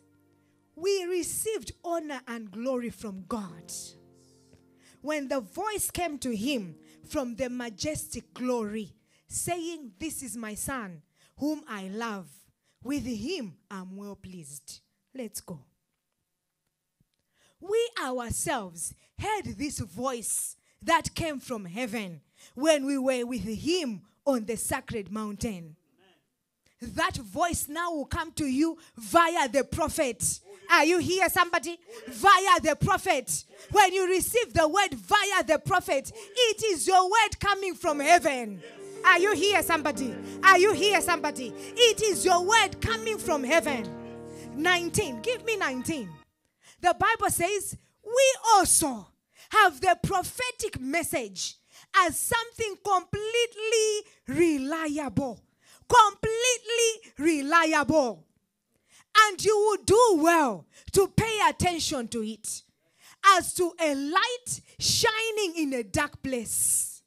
we 0.78 1.06
received 1.06 1.72
honor 1.84 2.22
and 2.28 2.52
glory 2.52 2.92
from 2.92 3.26
God. 3.28 3.74
When 5.02 5.28
the 5.28 5.42
voice 5.42 5.90
came 5.90 6.20
to 6.20 6.36
him 6.36 6.76
from 7.10 7.36
the 7.36 7.50
majestic 7.50 8.32
glory, 8.34 8.94
saying, 9.28 9.94
This 10.00 10.22
is 10.22 10.38
my 10.38 10.54
son, 10.54 11.02
whom 11.38 11.64
I 11.68 11.88
love. 11.88 12.28
With 12.84 13.06
him 13.06 13.56
I'm 13.72 13.98
well 13.98 14.16
pleased. 14.16 14.82
Let's 15.16 15.42
go. 15.42 15.60
We 17.60 17.90
ourselves 18.04 18.94
heard 19.20 19.58
this 19.58 19.80
voice 19.80 20.58
that 20.84 21.16
came 21.16 21.40
from 21.40 21.66
heaven 21.66 22.22
when 22.54 22.86
we 22.86 23.00
were 23.00 23.26
with 23.26 23.44
him 23.46 24.04
on 24.28 24.46
the 24.46 24.56
sacred 24.56 25.12
mountain. 25.12 25.76
That 26.82 27.18
voice 27.18 27.68
now 27.68 27.92
will 27.92 28.06
come 28.06 28.32
to 28.34 28.46
you 28.46 28.78
via 28.96 29.50
the 29.50 29.64
prophet. 29.64 30.40
Are 30.70 30.86
you 30.86 31.00
here, 31.00 31.28
somebody? 31.30 31.80
Via 32.08 32.60
the 32.62 32.76
prophet. 32.76 33.46
When 33.72 33.94
you 33.94 34.08
receive 34.08 34.54
the 34.54 34.68
word 34.68 34.94
via 34.94 35.44
the 35.44 35.60
prophet, 35.60 36.12
it 36.14 36.64
is 36.64 36.88
your 36.88 37.04
word 37.06 37.40
coming 37.40 37.74
from 37.74 38.00
heaven. 38.00 38.62
Are 39.06 39.20
you 39.20 39.34
here, 39.34 39.64
somebody? 39.64 40.14
Are 40.44 40.60
you 40.60 40.74
here, 40.74 41.02
somebody? 41.02 41.54
It 41.56 42.02
is 42.02 42.26
your 42.26 42.44
word 42.44 42.80
coming 42.82 43.18
from 43.18 43.44
heaven. 43.44 43.88
19. 44.56 45.22
Give 45.22 45.44
me 45.46 45.56
19. 45.56 46.10
The 46.82 46.96
Bible 47.00 47.30
says, 47.30 47.78
We 48.04 48.36
also 48.56 49.08
have 49.50 49.80
the 49.80 49.98
prophetic 50.04 50.80
message 50.80 51.56
as 52.06 52.20
something 52.20 52.76
completely 52.84 54.12
reliable. 54.28 55.40
Completely 55.88 57.12
reliable. 57.18 58.26
And 59.20 59.44
you 59.44 59.58
will 59.58 59.84
do 59.84 60.24
well 60.24 60.68
to 60.94 61.08
pay 61.08 61.40
attention 61.50 62.08
to 62.10 62.24
it 62.24 62.64
as 63.36 63.54
to 63.56 63.72
a 63.80 63.96
light 63.96 64.62
shining 64.80 65.54
in 65.58 65.74
a 65.74 65.84
dark 65.84 66.22
place 66.22 67.02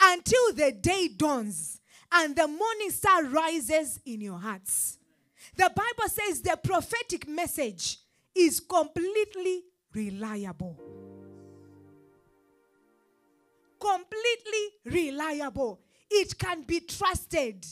until 0.00 0.52
the 0.52 0.72
day 0.72 1.08
dawns 1.08 1.80
and 2.12 2.36
the 2.36 2.46
morning 2.46 2.90
star 2.90 3.24
rises 3.24 4.00
in 4.04 4.20
your 4.20 4.38
hearts. 4.38 4.98
The 5.56 5.70
Bible 5.74 6.08
says 6.08 6.42
the 6.42 6.58
prophetic 6.62 7.26
message 7.28 7.98
is 8.34 8.60
completely 8.60 9.64
reliable. 9.94 10.78
Completely 13.80 14.68
reliable. 14.84 15.80
It 16.10 16.38
can 16.38 16.62
be 16.62 16.80
trusted. 16.80 17.66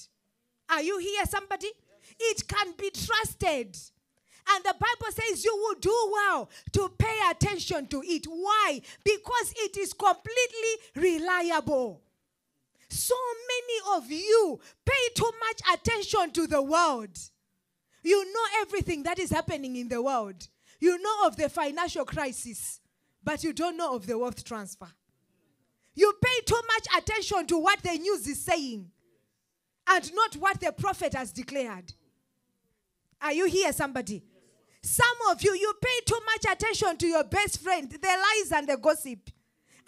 Are 0.71 0.83
you 0.83 0.99
here, 0.99 1.25
somebody? 1.29 1.69
It 2.19 2.47
can 2.49 2.73
be 2.79 2.91
trusted. 2.91 3.77
And 4.49 4.65
the 4.65 4.75
Bible 4.79 5.13
says 5.13 5.45
you 5.45 5.55
will 5.57 5.81
do 5.81 6.11
well 6.13 6.51
to 6.73 6.89
pay 6.97 7.19
attention 7.31 7.87
to 7.89 8.03
it. 8.05 8.27
Why? 8.27 8.81
Because 9.05 9.55
it 9.57 9.77
is 9.77 9.93
completely 9.93 10.75
reliable. 10.95 12.01
So 12.89 13.17
many 13.49 13.99
of 13.99 14.11
you 14.11 14.61
pay 14.85 15.15
too 15.15 15.31
much 15.41 15.79
attention 15.79 16.31
to 16.33 16.47
the 16.47 16.63
world. 16.63 17.19
You 18.05 18.25
know 18.25 18.61
everything 18.61 19.03
that 19.03 19.19
is 19.19 19.31
happening 19.31 19.75
in 19.75 19.89
the 19.89 20.01
world. 20.01 20.47
You 20.79 20.97
know 21.03 21.27
of 21.27 21.37
the 21.37 21.49
financial 21.49 22.05
crisis, 22.05 22.81
but 23.25 23.43
you 23.43 23.53
don't 23.53 23.77
know 23.77 23.97
of 23.97 24.07
the 24.07 24.17
wealth 24.17 24.45
transfer. 24.45 24.89
You 25.95 26.13
pay 26.23 26.41
too 26.45 26.61
much 26.69 27.03
attention 27.03 27.47
to 27.49 27.59
what 27.59 27.83
the 27.83 27.99
news 27.99 28.29
is 28.29 28.45
saying 28.45 28.93
and 29.89 30.15
not 30.15 30.35
what 30.37 30.61
the 30.61 30.73
prophet 30.73 31.15
has 31.15 31.33
declared. 31.33 31.93
Are 33.21 33.33
you 33.33 33.47
here, 33.47 33.73
somebody? 33.73 34.23
Some 34.83 35.17
of 35.31 35.43
you, 35.43 35.53
you 35.55 35.73
pay 35.83 36.01
too 36.07 36.21
much 36.27 36.53
attention 36.53 36.97
to 36.99 37.07
your 37.07 37.25
best 37.25 37.61
friend, 37.61 37.91
the 37.91 37.99
lies 38.07 38.53
and 38.53 38.69
the 38.69 38.77
gossip, 38.77 39.19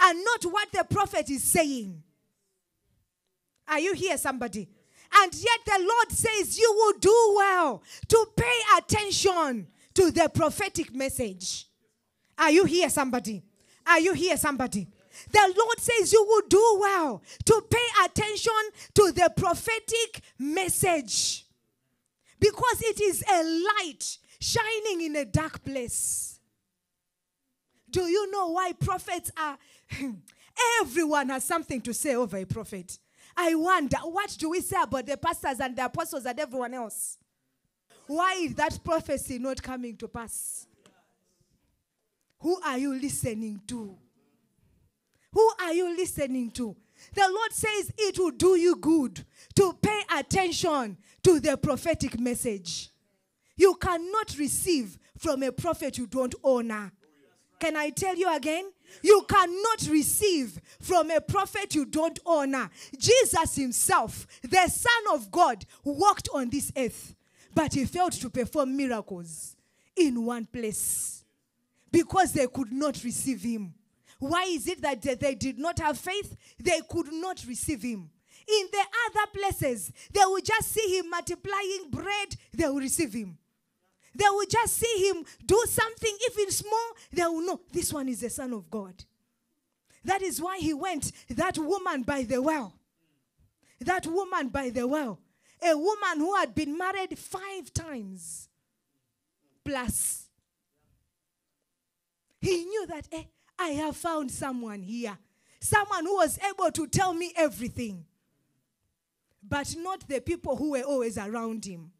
and 0.01 0.25
not 0.25 0.43
what 0.45 0.73
the 0.73 0.85
prophet 0.85 1.31
is 1.31 1.45
saying. 1.45 2.03
Are 3.69 3.81
you 3.81 3.93
here, 3.95 4.17
somebody? 4.17 4.69
And 5.15 5.35
yet 5.35 5.61
the 5.67 5.79
Lord 5.79 6.11
says 6.11 6.59
you 6.59 6.73
will 6.77 6.99
do 6.99 7.35
well 7.37 7.83
to 8.09 8.27
pay 8.37 8.61
attention 8.79 9.69
to 9.95 10.11
the 10.11 10.29
prophetic 10.29 10.95
message. 10.95 11.67
Are 12.37 12.51
you 12.51 12.65
here, 12.65 12.89
somebody? 12.89 13.43
Are 13.87 14.01
you 14.01 14.13
here, 14.15 14.37
somebody? 14.37 14.89
The 15.31 15.55
Lord 15.57 15.79
says 15.79 16.13
you 16.13 16.25
will 16.25 16.49
do 16.49 16.79
well 16.81 17.23
to 17.47 17.63
pay 17.71 18.05
attention 18.05 18.53
to 18.95 19.13
the 19.13 19.33
prophetic 19.37 20.21
message 20.39 21.45
because 22.41 22.83
it 22.83 23.01
is 23.01 23.23
a 23.31 23.43
light 23.43 24.19
shining 24.41 25.03
in 25.03 25.17
a 25.17 25.25
dark 25.25 25.65
place. 25.65 26.41
Do 27.91 28.03
you 28.03 28.31
know 28.31 28.49
why 28.53 28.73
prophets 28.73 29.31
are? 29.37 29.59
Everyone 30.81 31.29
has 31.31 31.45
something 31.45 31.81
to 31.83 31.95
say 31.95 32.15
over 32.15 32.37
a 32.37 32.45
prophet. 32.45 32.99
I 33.37 33.55
wonder, 33.55 33.99
what 33.99 34.37
do 34.39 34.51
we 34.51 34.61
say 34.61 34.77
about 34.83 35.07
the 35.07 35.17
pastors 35.17 35.61
and 35.61 35.77
the 35.77 35.85
apostles 35.85 36.27
and 36.27 36.39
everyone 36.39 36.75
else? 36.75 37.19
Why 38.09 38.35
is 38.35 38.55
that 38.55 38.83
prophecy 38.83 39.39
not 39.39 39.63
coming 39.63 39.97
to 39.99 40.09
pass? 40.09 40.67
Who 42.41 42.61
are 42.63 42.79
you 42.79 42.95
listening 42.95 43.61
to? 43.69 43.97
Who 45.33 45.51
are 45.61 45.73
you 45.73 45.97
listening 45.97 46.51
to? 46.53 46.77
The 47.15 47.29
Lord 47.31 47.53
says 47.53 47.93
it 47.97 48.19
will 48.19 48.31
do 48.31 48.57
you 48.57 48.77
good 48.77 49.25
to 49.55 49.73
pay 49.81 50.03
attention 50.17 50.97
to 51.23 51.41
the 51.41 51.57
prophetic 51.57 52.19
message. 52.19 52.91
You 53.57 53.75
cannot 53.75 54.37
receive 54.39 54.99
from 55.17 55.43
a 55.43 55.53
prophet 55.53 55.99
you 55.99 56.07
don't 56.07 56.35
honor. 56.45 56.93
Can 57.59 57.77
I 57.77 57.91
tell 57.91 58.17
you 58.17 58.33
again? 58.35 58.71
You 59.03 59.27
cannot 59.29 59.89
receive 59.91 60.61
from 60.81 61.11
a 61.11 61.21
prophet 61.21 61.75
you 61.75 61.85
don't 61.85 62.19
honor. 62.25 62.71
Jesus 62.97 63.57
himself, 63.57 64.27
the 64.43 64.69
Son 64.69 65.15
of 65.15 65.31
God, 65.31 65.65
walked 65.85 66.29
on 66.33 66.51
this 66.51 66.73
earth, 66.77 67.15
but 67.55 67.75
he 67.75 67.85
failed 67.85 68.13
to 68.13 68.31
perform 68.31 68.77
miracles 68.77 69.57
in 69.97 70.25
one 70.25 70.47
place 70.47 71.25
because 71.91 72.33
they 72.33 72.47
could 72.47 72.73
not 72.73 73.03
receive 73.03 73.43
him. 73.43 73.75
Why 74.19 74.45
is 74.45 74.67
it 74.67 74.81
that 74.83 75.03
they 75.03 75.35
did 75.35 75.59
not 75.59 75.79
have 75.79 75.99
faith? 75.99 76.37
They 76.59 76.81
could 76.89 77.13
not 77.13 77.45
receive 77.47 77.83
him. 77.83 78.11
In 78.49 78.69
the 78.73 78.85
other 79.07 79.31
places, 79.33 79.93
they 80.13 80.25
will 80.25 80.41
just 80.41 80.73
see 80.73 80.99
him 80.99 81.11
multiplying 81.11 81.91
bread, 81.91 82.35
they 82.53 82.67
will 82.67 82.81
receive 82.81 83.13
him. 83.13 83.37
They 84.15 84.25
will 84.31 84.47
just 84.51 84.79
see 84.79 85.09
him 85.09 85.25
do 85.45 85.63
something, 85.69 86.17
even 86.31 86.51
small, 86.51 86.97
they 87.13 87.23
will 87.23 87.43
know 87.43 87.61
this 87.71 87.93
one 87.93 88.09
is 88.09 88.21
the 88.21 88.31
Son 88.31 88.53
of 88.55 88.71
God. 88.71 89.05
That 90.05 90.23
is 90.23 90.41
why 90.41 90.59
he 90.59 90.73
went, 90.73 91.13
that 91.29 91.59
woman 91.59 92.03
by 92.03 92.23
the 92.23 92.41
well. 92.41 92.75
That 93.81 94.07
woman 94.07 94.49
by 94.49 94.71
the 94.71 94.89
well. 94.89 95.21
A 95.63 95.77
woman 95.77 96.19
who 96.19 96.35
had 96.37 96.55
been 96.55 96.77
married 96.77 97.19
five 97.19 97.73
times 97.75 98.49
plus. 99.65 100.29
He 102.41 102.65
knew 102.65 102.87
that, 102.87 103.09
eh, 103.13 103.25
I 103.59 103.69
have 103.71 103.97
found 103.97 104.31
someone 104.31 104.83
here. 104.83 105.19
Someone 105.61 106.05
who 106.05 106.17
was 106.17 106.39
able 106.49 106.71
to 106.71 106.87
tell 106.87 107.13
me 107.13 107.33
everything. 107.37 108.05
But 109.43 109.75
not 109.79 110.07
the 110.09 110.21
people 110.21 110.57
who 110.57 110.73
were 110.73 110.83
always 110.83 111.19
around 111.19 111.65
him. 111.65 111.91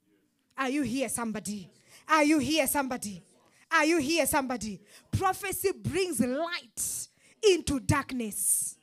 Are 0.57 0.71
you 0.71 0.83
here, 0.83 1.09
somebody? 1.09 1.71
Are 2.09 2.25
you 2.25 2.39
here, 2.39 2.67
somebody? 2.67 3.23
Are 3.71 3.85
you 3.85 3.99
here, 3.99 4.27
somebody? 4.27 4.81
Prophecy 5.11 5.71
brings 5.73 6.21
light 6.21 7.09
into 7.49 7.81
darkness. 7.81 8.77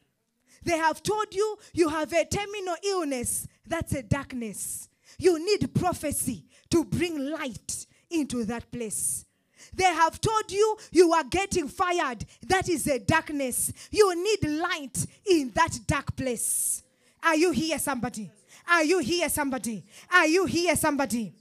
They 0.64 0.78
have 0.78 1.04
told 1.04 1.34
you 1.34 1.58
you 1.74 1.90
have 1.90 2.12
a 2.12 2.26
terminal 2.26 2.76
illness. 2.84 3.48
That's 3.68 3.94
a 3.94 4.04
darkness. 4.04 4.90
You 5.18 5.40
need 5.44 5.74
prophecy 5.74 6.46
to 6.72 6.84
bring 6.84 7.32
light 7.32 7.86
into 8.10 8.44
that 8.46 8.72
place. 8.72 9.26
They 9.73 9.84
have 9.84 10.19
told 10.21 10.51
you 10.51 10.78
you 10.91 11.13
are 11.13 11.23
getting 11.23 11.67
fired. 11.67 12.25
That 12.47 12.69
is 12.69 12.88
a 12.88 12.99
darkness. 12.99 13.71
You 13.91 14.15
need 14.15 14.49
light 14.60 15.06
in 15.30 15.51
that 15.56 15.80
dark 15.88 16.15
place. 16.15 16.84
Are 17.23 17.36
you 17.36 17.51
here, 17.51 17.80
somebody? 17.80 18.30
Are 18.67 18.84
you 18.84 18.99
here, 18.99 19.30
somebody? 19.30 19.84
Are 20.12 20.28
you 20.28 20.45
here, 20.45 20.75
somebody? 20.75 21.34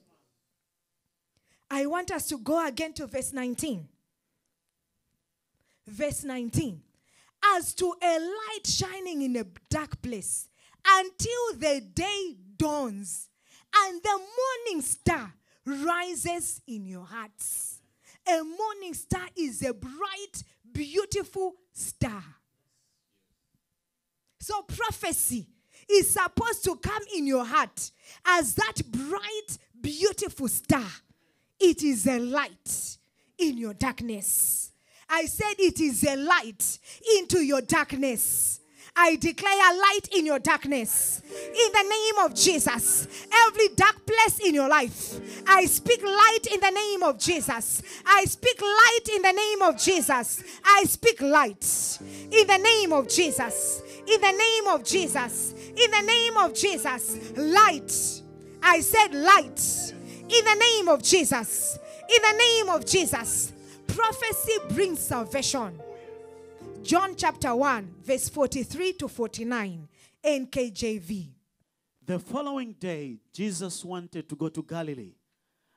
I 1.71 1.87
want 1.87 2.11
us 2.11 2.29
to 2.29 2.39
go 2.39 2.65
again 2.67 2.93
to 2.95 3.07
verse 3.07 3.33
19. 3.33 3.89
Verse 5.87 6.25
19. 6.25 6.81
As 7.57 7.75
to 7.75 7.95
a 8.03 8.19
light 8.19 8.67
shining 8.67 9.23
in 9.23 9.37
a 9.37 9.45
dark 9.69 10.01
place 10.01 10.49
until 10.87 11.59
the 11.59 11.81
day 11.95 12.37
dawns 12.57 13.29
and 13.77 14.03
the 14.03 14.19
morning 14.19 14.83
star 14.83 15.33
rises 15.67 16.61
in 16.67 16.87
your 16.87 17.05
hearts. 17.05 17.74
A 18.27 18.43
morning 18.43 18.95
star 18.95 19.27
is 19.37 19.63
a 19.63 19.75
bright, 19.75 20.43
beautiful 20.73 21.55
star. 21.73 22.23
So, 24.41 24.63
prophecy 24.63 25.47
is 25.91 26.11
supposed 26.11 26.65
to 26.65 26.77
come 26.77 27.03
in 27.17 27.27
your 27.27 27.45
heart 27.45 27.91
as 28.27 28.55
that 28.55 28.81
bright, 28.91 29.59
beautiful 29.81 30.49
star. 30.49 30.87
It 31.61 31.83
is 31.83 32.07
a 32.07 32.19
light 32.19 32.99
in 33.39 33.59
your 33.59 33.75
darkness. 33.75 34.73
I 35.09 35.27
said 35.27 35.55
it 35.59 35.81
is 35.81 36.05
a 36.05 36.17
light 36.17 36.79
into 37.17 37.39
your 37.39 37.61
darkness. 37.61 38.61
I 38.97 39.17
declare 39.17 39.77
light 39.77 40.09
in 40.13 40.25
your 40.25 40.39
darkness. 40.39 41.21
In 41.29 41.73
the 41.73 41.83
name 41.83 42.25
of 42.25 42.35
Jesus. 42.35 43.09
Every 43.47 43.69
dark 43.75 44.07
place 44.07 44.39
in 44.39 44.55
your 44.55 44.69
life, 44.69 45.21
I 45.49 45.65
speak 45.67 46.03
light 46.03 46.47
in 46.53 46.61
the 46.61 46.71
name 46.71 47.03
of 47.03 47.19
Jesus. 47.19 47.83
I 48.07 48.25
speak 48.25 48.61
light 48.61 49.09
in 49.15 49.23
the 49.23 49.33
name 49.33 49.63
of 49.63 49.79
Jesus. 49.79 50.45
I 50.65 50.85
speak 50.85 51.21
light 51.21 51.99
in 52.31 52.47
the 52.47 52.59
name 52.59 52.93
of 52.93 53.09
Jesus. 53.09 53.83
In 54.07 54.21
the 54.21 54.33
name 54.33 54.69
of 54.69 54.85
Jesus. 54.85 55.55
In 55.77 55.91
the 55.91 56.03
name 56.03 56.37
of 56.37 56.55
Jesus. 56.55 57.17
Light. 57.37 58.23
I 58.63 58.81
said 58.81 59.13
light. 59.13 59.93
In 60.29 60.45
the 60.45 60.55
name 60.55 60.89
of 60.89 61.03
Jesus. 61.03 61.79
In 62.09 62.23
the 62.23 62.37
name 62.39 62.69
of 62.69 62.87
Jesus. 62.87 63.53
Prophecy 63.89 64.53
brings 64.71 65.01
salvation. 65.01 65.81
John 66.85 67.17
chapter 67.17 67.55
1, 67.55 67.95
verse 68.03 68.29
43 68.29 68.93
to 68.93 69.09
49, 69.09 69.89
NKJV. 70.23 71.29
The 72.05 72.19
following 72.19 72.75
day, 72.75 73.17
Jesus 73.33 73.83
wanted 73.83 74.29
to 74.29 74.37
go 74.37 74.51
to 74.51 74.63
Galilee, 74.63 75.15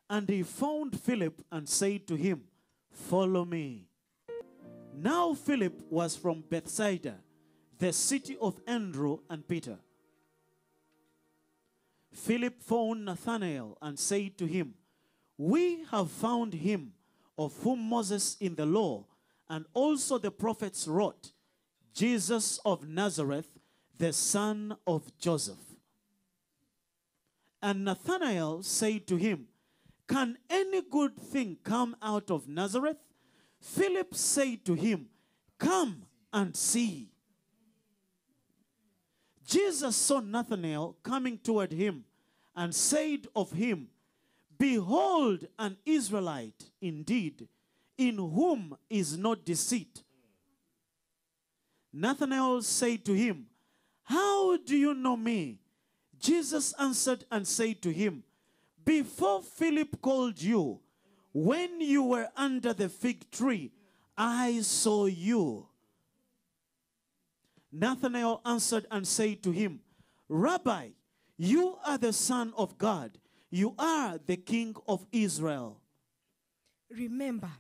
And 0.10 0.28
he 0.28 0.44
found 0.44 1.00
Philip 1.00 1.42
and 1.50 1.68
said 1.70 2.06
to 2.08 2.16
him, 2.16 2.44
Follow 2.92 3.46
me. 3.46 3.88
Now 4.94 5.34
Philip 5.34 5.82
was 5.90 6.18
from 6.18 6.44
Bethsaida, 6.50 7.16
the 7.80 7.94
city 7.94 8.36
of 8.42 8.60
Andrew 8.68 9.20
and 9.30 9.48
Peter. 9.48 9.78
Philip 12.12 12.62
found 12.62 13.06
Nathanael 13.06 13.78
and 13.82 13.98
said 13.98 14.38
to 14.40 14.46
him, 14.46 14.74
We 15.38 15.86
have 15.90 16.12
found 16.12 16.54
him 16.54 16.92
of 17.38 17.56
whom 17.64 17.88
Moses 17.88 18.36
in 18.42 18.56
the 18.56 18.66
law 18.66 19.06
and 19.50 19.66
also 19.74 20.18
the 20.18 20.32
prophets 20.32 20.88
wrote, 20.88 21.32
Jesus 21.94 22.60
of 22.66 22.88
Nazareth, 22.88 23.48
the 23.98 24.14
son 24.14 24.76
of 24.86 25.12
Joseph. 25.18 25.58
And 27.62 27.86
Nathanael 27.86 28.62
said 28.62 29.08
to 29.08 29.16
him, 29.16 29.48
Can 30.08 30.38
any 30.50 30.82
good 30.82 31.18
thing 31.18 31.58
come 31.64 31.96
out 32.02 32.30
of 32.30 32.48
Nazareth? 32.48 32.98
Philip 33.60 34.14
said 34.14 34.64
to 34.66 34.76
him, 34.76 35.08
Come 35.58 36.04
and 36.32 36.56
see. 36.56 37.10
Jesus 39.46 39.96
saw 39.96 40.20
Nathanael 40.20 40.98
coming 41.02 41.38
toward 41.38 41.72
him 41.72 42.04
and 42.56 42.76
said 42.76 43.28
of 43.36 43.52
him, 43.54 43.88
Behold, 44.58 45.48
an 45.58 45.78
Israelite 45.86 46.66
indeed, 46.82 47.48
in 47.98 48.18
whom 48.18 48.78
is 48.90 49.18
no 49.18 49.36
deceit. 49.36 50.04
Nathanael 51.92 52.62
said 52.62 53.04
to 53.06 53.14
him, 53.14 53.48
How 54.04 54.58
do 54.58 54.76
you 54.76 54.94
know 54.94 55.18
me? 55.18 55.60
Jesus 56.20 56.74
answered 56.80 57.26
and 57.32 57.48
said 57.48 57.82
to 57.82 57.92
him, 57.92 58.24
Before 58.84 59.42
Philip 59.42 60.02
called 60.02 60.42
you, 60.42 60.80
when 61.34 61.82
you 61.82 62.04
were 62.04 62.28
under 62.36 62.74
the 62.74 62.90
fig 62.90 63.30
tree, 63.32 63.72
I 64.18 64.62
saw 64.62 65.06
you. 65.06 65.68
Nathanael 67.72 68.42
answered 68.46 68.86
and 68.90 69.08
said 69.08 69.44
to 69.44 69.52
him, 69.52 69.82
Rabbi, 70.30 70.90
you 71.38 71.78
are 71.86 71.98
the 71.98 72.14
Son 72.14 72.54
of 72.58 72.78
God. 72.78 73.18
You 73.50 73.76
are 73.78 74.20
the 74.26 74.38
King 74.38 74.76
of 74.88 75.06
Israel. 75.12 75.80
Remember, 76.90 77.52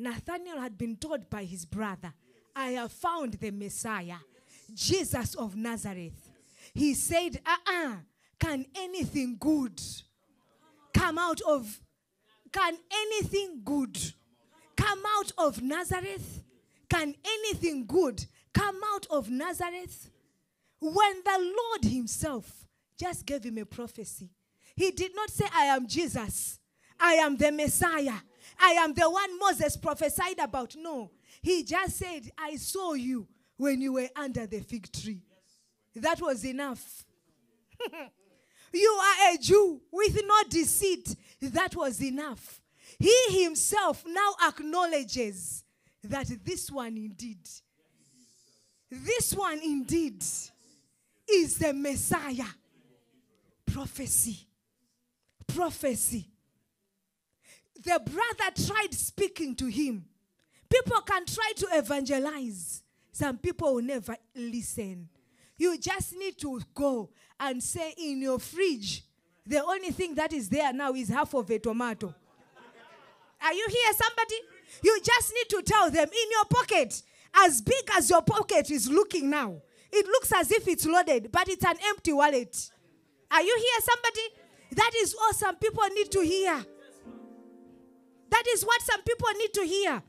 Nathanael 0.00 0.58
had 0.60 0.76
been 0.76 0.96
told 0.96 1.28
by 1.30 1.44
his 1.44 1.64
brother, 1.64 2.12
I 2.56 2.70
have 2.70 2.92
found 2.92 3.34
the 3.34 3.50
Messiah, 3.50 4.16
Jesus 4.74 5.34
of 5.34 5.56
Nazareth. 5.56 6.30
He 6.74 6.94
said, 6.94 7.40
uh 7.46 7.56
uh 7.66 7.96
can 8.38 8.64
anything 8.74 9.36
good 9.38 9.80
come 10.94 11.18
out 11.18 11.40
of, 11.42 11.80
can 12.50 12.76
anything 12.90 13.60
good 13.64 13.98
come 14.76 15.02
out 15.18 15.32
of 15.36 15.62
Nazareth? 15.62 16.42
Can 16.88 17.14
anything 17.24 17.86
good 17.86 18.24
come 18.52 18.80
out 18.94 19.06
of 19.10 19.30
Nazareth? 19.30 20.10
When 20.80 21.22
the 21.24 21.54
Lord 21.58 21.92
Himself 21.92 22.66
just 22.98 23.26
gave 23.26 23.44
him 23.44 23.58
a 23.58 23.66
prophecy, 23.66 24.30
He 24.74 24.90
did 24.90 25.14
not 25.14 25.30
say, 25.30 25.44
I 25.54 25.64
am 25.66 25.86
Jesus, 25.86 26.58
I 26.98 27.14
am 27.14 27.36
the 27.36 27.52
Messiah, 27.52 28.20
I 28.60 28.72
am 28.72 28.92
the 28.92 29.08
one 29.08 29.38
Moses 29.38 29.76
prophesied 29.76 30.38
about. 30.38 30.76
No, 30.76 31.10
He 31.42 31.64
just 31.64 31.96
said, 31.96 32.30
I 32.38 32.56
saw 32.56 32.92
you 32.92 33.26
when 33.56 33.80
you 33.80 33.94
were 33.94 34.08
under 34.14 34.46
the 34.46 34.60
fig 34.60 34.92
tree. 34.92 35.22
That 35.96 36.20
was 36.20 36.44
enough. 36.44 37.04
you 38.72 39.00
are 39.02 39.34
a 39.34 39.38
Jew 39.38 39.80
with 39.90 40.20
no 40.24 40.42
deceit. 40.48 41.16
That 41.40 41.74
was 41.74 42.02
enough. 42.02 42.60
He 42.98 43.42
himself 43.42 44.04
now 44.06 44.34
acknowledges 44.46 45.64
that 46.04 46.26
this 46.44 46.70
one 46.70 46.96
indeed, 46.96 47.48
this 48.90 49.32
one 49.34 49.60
indeed 49.62 50.22
is 51.28 51.58
the 51.58 51.72
Messiah. 51.72 52.44
Prophecy. 53.66 54.46
Prophecy. 55.46 56.26
The 57.82 58.00
brother 58.04 58.66
tried 58.66 58.92
speaking 58.92 59.54
to 59.56 59.66
him. 59.66 60.04
People 60.68 61.00
can 61.00 61.24
try 61.26 61.52
to 61.56 61.66
evangelize, 61.72 62.82
some 63.10 63.38
people 63.38 63.74
will 63.74 63.82
never 63.82 64.16
listen. 64.36 65.08
You 65.56 65.76
just 65.78 66.14
need 66.16 66.38
to 66.38 66.60
go 66.74 67.10
and 67.38 67.62
say 67.62 67.94
in 67.98 68.22
your 68.22 68.38
fridge, 68.38 69.04
the 69.44 69.62
only 69.64 69.90
thing 69.90 70.14
that 70.14 70.32
is 70.32 70.48
there 70.48 70.72
now 70.72 70.92
is 70.92 71.08
half 71.08 71.34
of 71.34 71.50
a 71.50 71.58
tomato. 71.58 72.14
Are 73.42 73.52
you 73.52 73.66
here, 73.68 73.92
somebody? 73.94 74.36
You 74.84 75.00
just 75.02 75.32
need 75.34 75.48
to 75.50 75.62
tell 75.62 75.90
them 75.90 76.08
in 76.08 76.30
your 76.30 76.44
pocket, 76.44 77.02
as 77.34 77.60
big 77.60 77.90
as 77.96 78.08
your 78.10 78.22
pocket 78.22 78.70
is 78.70 78.88
looking 78.88 79.28
now, 79.28 79.60
it 79.92 80.06
looks 80.06 80.32
as 80.32 80.50
if 80.52 80.68
it's 80.68 80.86
loaded, 80.86 81.32
but 81.32 81.48
it's 81.48 81.64
an 81.64 81.76
empty 81.88 82.12
wallet. 82.12 82.70
Are 83.30 83.42
you 83.42 83.56
here, 83.56 83.80
somebody? 83.80 84.76
That 84.76 84.92
is 85.02 85.14
all 85.20 85.32
some 85.32 85.56
people 85.56 85.82
need 85.94 86.10
to 86.12 86.20
hear. 86.20 86.64
That 88.30 88.44
is 88.52 88.64
what 88.64 88.80
some 88.82 89.02
people 89.02 89.28
need 89.38 89.52
to 89.54 89.64
hear. 89.64 90.02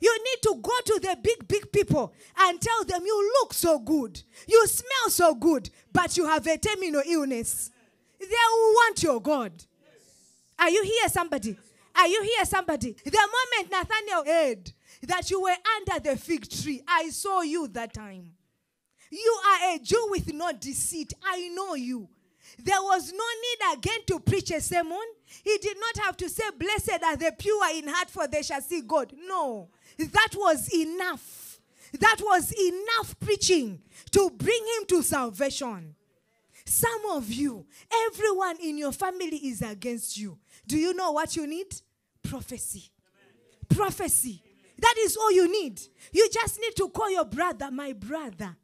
You 0.00 0.18
need 0.22 0.42
to 0.42 0.60
go 0.60 0.72
to 0.86 1.00
the 1.00 1.16
big, 1.22 1.48
big 1.48 1.72
people 1.72 2.12
and 2.38 2.60
tell 2.60 2.84
them, 2.84 3.02
You 3.04 3.32
look 3.40 3.54
so 3.54 3.78
good. 3.78 4.22
You 4.46 4.66
smell 4.66 5.08
so 5.08 5.34
good, 5.34 5.70
but 5.92 6.16
you 6.16 6.26
have 6.26 6.46
a 6.46 6.58
terminal 6.58 7.02
illness. 7.06 7.70
They 8.20 8.26
will 8.26 8.72
want 8.74 9.02
your 9.02 9.20
God. 9.20 9.52
Are 10.58 10.70
you 10.70 10.82
here, 10.82 11.08
somebody? 11.08 11.56
Are 11.96 12.06
you 12.08 12.22
here, 12.22 12.44
somebody? 12.44 12.96
The 13.04 13.10
moment 13.10 13.70
Nathanael 13.70 14.24
heard 14.24 14.72
that 15.02 15.30
you 15.30 15.40
were 15.40 15.56
under 15.76 16.00
the 16.00 16.16
fig 16.16 16.48
tree, 16.50 16.82
I 16.86 17.08
saw 17.10 17.42
you 17.42 17.68
that 17.68 17.94
time. 17.94 18.32
You 19.10 19.40
are 19.46 19.74
a 19.74 19.78
Jew 19.78 20.08
with 20.10 20.32
no 20.32 20.52
deceit. 20.52 21.12
I 21.24 21.48
know 21.48 21.74
you. 21.74 22.08
There 22.58 22.82
was 22.82 23.12
no 23.12 23.24
need 23.42 23.78
again 23.78 24.00
to 24.08 24.20
preach 24.20 24.50
a 24.50 24.60
sermon. 24.60 24.98
He 25.42 25.58
did 25.58 25.76
not 25.78 26.04
have 26.04 26.16
to 26.18 26.28
say, 26.28 26.44
Blessed 26.56 27.02
are 27.02 27.16
the 27.16 27.34
pure 27.36 27.76
in 27.76 27.88
heart, 27.88 28.10
for 28.10 28.26
they 28.26 28.42
shall 28.42 28.60
see 28.60 28.82
God. 28.82 29.12
No, 29.26 29.68
that 29.98 30.30
was 30.34 30.72
enough. 30.72 31.60
That 32.00 32.16
was 32.20 32.52
enough 32.52 33.18
preaching 33.20 33.80
to 34.12 34.30
bring 34.30 34.62
him 34.78 34.86
to 34.88 35.02
salvation. 35.02 35.94
Some 36.64 37.02
of 37.12 37.30
you, 37.30 37.66
everyone 38.08 38.56
in 38.62 38.78
your 38.78 38.92
family 38.92 39.36
is 39.36 39.62
against 39.62 40.16
you. 40.16 40.38
Do 40.66 40.78
you 40.78 40.94
know 40.94 41.12
what 41.12 41.36
you 41.36 41.46
need? 41.46 41.74
Prophecy. 42.22 42.90
Prophecy. 43.68 44.42
That 44.78 44.94
is 44.98 45.16
all 45.16 45.30
you 45.30 45.50
need. 45.50 45.80
You 46.10 46.28
just 46.32 46.58
need 46.60 46.74
to 46.76 46.88
call 46.88 47.10
your 47.10 47.26
brother, 47.26 47.70
my 47.70 47.92
brother. 47.92 48.56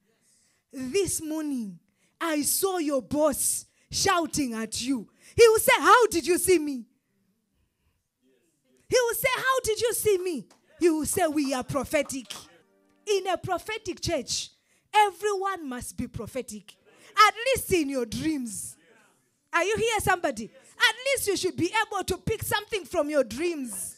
This 0.73 1.23
morning, 1.23 1.79
I 2.21 2.43
saw 2.43 2.79
your 2.79 3.03
boss 3.03 3.67
shouting 3.91 4.55
at 4.55 4.81
you. 4.81 5.09
He 5.37 5.49
will 5.49 5.59
say, 5.59 5.73
How 5.79 6.07
did 6.07 6.27
you 6.27 6.39
see 6.39 6.59
me? 6.59 6.85
He 8.89 8.97
will 8.97 9.15
say, 9.15 9.29
How 9.37 9.61
did 9.63 9.81
you 9.81 9.95
see 9.95 10.19
me? 10.19 10.47
You 10.81 10.97
will 10.97 11.07
say, 11.07 11.27
We 11.27 11.55
are 11.55 11.65
prophetic. 11.65 12.27
In 13.07 13.27
a 13.27 13.37
prophetic 13.37 14.01
church, 14.01 14.51
everyone 14.95 15.69
must 15.69 15.97
be 15.97 16.07
prophetic, 16.07 16.75
at 17.17 17.35
least 17.47 17.73
in 17.73 17.89
your 17.89 18.07
dreams. 18.07 18.77
Are 19.53 19.65
you 19.65 19.77
here, 19.77 20.01
somebody? 20.01 20.45
At 20.45 20.95
least 21.07 21.27
you 21.27 21.37
should 21.37 21.57
be 21.57 21.73
able 21.87 22.05
to 22.05 22.17
pick 22.19 22.43
something 22.43 22.85
from 22.85 23.11
your 23.11 23.25
dreams. 23.25 23.97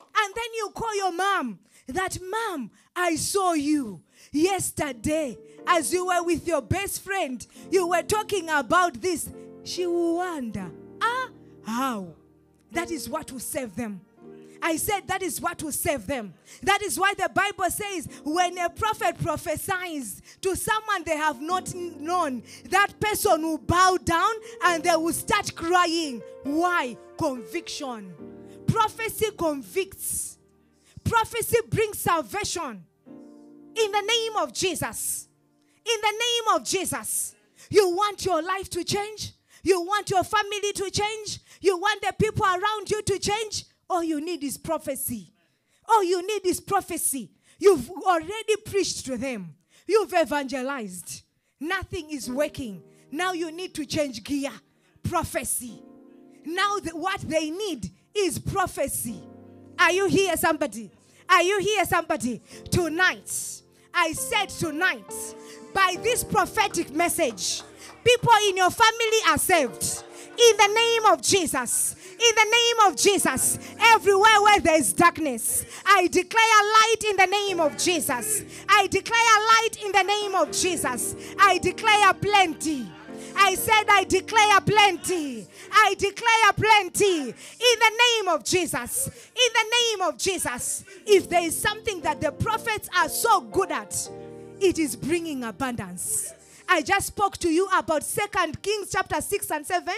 And 0.00 0.34
then 0.34 0.44
you 0.56 0.70
call 0.74 0.96
your 0.96 1.12
mom 1.12 1.58
that, 1.86 2.18
Mom, 2.20 2.70
I 2.96 3.16
saw 3.16 3.52
you 3.52 4.02
yesterday 4.32 5.36
as 5.66 5.92
you 5.92 6.06
were 6.06 6.22
with 6.22 6.46
your 6.46 6.62
best 6.62 7.02
friend. 7.02 7.44
You 7.70 7.88
were 7.88 8.02
talking 8.02 8.48
about 8.48 9.00
this. 9.00 9.28
She 9.64 9.86
will 9.86 10.16
wonder, 10.16 10.70
Ah, 11.00 11.28
how? 11.64 12.14
That 12.72 12.90
is 12.90 13.08
what 13.08 13.30
will 13.32 13.40
save 13.40 13.74
them. 13.74 14.00
I 14.62 14.76
said 14.76 15.06
that 15.08 15.22
is 15.22 15.40
what 15.40 15.62
will 15.62 15.72
save 15.72 16.06
them. 16.06 16.34
That 16.62 16.82
is 16.82 16.98
why 16.98 17.14
the 17.14 17.30
Bible 17.34 17.70
says 17.70 18.08
when 18.24 18.58
a 18.58 18.68
prophet 18.68 19.18
prophesies 19.22 20.20
to 20.42 20.54
someone 20.54 21.02
they 21.04 21.16
have 21.16 21.40
not 21.40 21.74
known, 21.74 22.42
that 22.68 23.00
person 23.00 23.42
will 23.42 23.58
bow 23.58 23.98
down 24.04 24.32
and 24.64 24.82
they 24.82 24.94
will 24.96 25.12
start 25.12 25.54
crying. 25.54 26.22
Why? 26.42 26.96
Conviction. 27.16 28.12
Prophecy 28.66 29.30
convicts, 29.36 30.38
prophecy 31.02 31.58
brings 31.68 31.98
salvation. 31.98 32.84
In 33.06 33.92
the 33.92 34.02
name 34.02 34.36
of 34.36 34.52
Jesus. 34.52 35.28
In 35.84 36.00
the 36.00 36.12
name 36.12 36.56
of 36.56 36.64
Jesus. 36.64 37.34
You 37.70 37.88
want 37.90 38.24
your 38.24 38.42
life 38.42 38.68
to 38.70 38.84
change? 38.84 39.32
You 39.62 39.80
want 39.82 40.10
your 40.10 40.24
family 40.24 40.72
to 40.74 40.90
change? 40.90 41.40
You 41.60 41.78
want 41.78 42.02
the 42.02 42.14
people 42.18 42.44
around 42.44 42.90
you 42.90 43.02
to 43.02 43.18
change? 43.18 43.64
All 43.88 44.02
you 44.02 44.20
need 44.20 44.42
is 44.44 44.56
prophecy. 44.56 45.32
All 45.88 46.04
you 46.04 46.26
need 46.26 46.46
is 46.46 46.60
prophecy. 46.60 47.30
You've 47.58 47.90
already 47.90 48.56
preached 48.64 49.04
to 49.06 49.16
them, 49.16 49.54
you've 49.86 50.14
evangelized. 50.14 51.22
Nothing 51.60 52.10
is 52.10 52.30
working. 52.30 52.82
Now 53.12 53.32
you 53.32 53.52
need 53.52 53.74
to 53.74 53.84
change 53.84 54.24
gear. 54.24 54.52
Prophecy. 55.02 55.82
Now, 56.44 56.78
what 56.94 57.20
they 57.20 57.50
need 57.50 57.90
is 58.16 58.38
prophecy. 58.38 59.20
Are 59.78 59.92
you 59.92 60.06
here, 60.06 60.36
somebody? 60.36 60.90
Are 61.28 61.42
you 61.42 61.60
here, 61.60 61.84
somebody? 61.84 62.40
Tonight, 62.70 63.62
I 63.94 64.12
said 64.12 64.48
tonight, 64.48 65.12
by 65.74 65.96
this 66.02 66.24
prophetic 66.24 66.92
message, 66.94 67.62
people 68.04 68.32
in 68.48 68.56
your 68.56 68.70
family 68.70 69.18
are 69.28 69.38
saved. 69.38 70.04
In 70.32 70.56
the 70.56 70.72
name 70.74 71.12
of 71.12 71.20
Jesus. 71.22 71.96
In 72.12 72.34
the 72.34 72.44
name 72.44 72.90
of 72.90 72.96
Jesus. 72.96 73.58
Everywhere 73.78 74.42
where 74.42 74.60
there 74.60 74.78
is 74.78 74.92
darkness, 74.92 75.64
I 75.84 76.06
declare 76.06 76.42
light 76.42 77.04
in 77.10 77.16
the 77.16 77.26
name 77.26 77.60
of 77.60 77.76
Jesus. 77.76 78.42
I 78.68 78.86
declare 78.86 79.18
light 79.18 79.84
in 79.84 79.92
the 79.92 80.02
name 80.02 80.34
of 80.34 80.50
Jesus. 80.52 81.16
I 81.38 81.58
declare 81.58 82.14
plenty. 82.14 82.86
I 83.36 83.54
said, 83.54 83.84
I 83.88 84.04
declare 84.04 84.60
plenty. 84.60 85.46
I 85.72 85.94
declare 85.94 86.52
plenty 86.54 87.20
in 87.20 87.32
the 87.78 87.92
name 87.98 88.28
of 88.28 88.44
Jesus. 88.44 89.06
In 89.06 89.52
the 89.52 89.76
name 89.80 90.08
of 90.08 90.18
Jesus. 90.18 90.84
If 91.06 91.28
there 91.28 91.42
is 91.42 91.58
something 91.58 92.00
that 92.02 92.20
the 92.20 92.32
prophets 92.32 92.88
are 92.96 93.08
so 93.08 93.40
good 93.40 93.70
at, 93.70 94.08
it 94.60 94.78
is 94.78 94.96
bringing 94.96 95.44
abundance. 95.44 96.34
I 96.68 96.82
just 96.82 97.08
spoke 97.08 97.36
to 97.38 97.48
you 97.48 97.68
about 97.76 98.04
Second 98.04 98.62
Kings 98.62 98.90
chapter 98.92 99.20
6 99.20 99.50
and 99.50 99.66
7, 99.66 99.94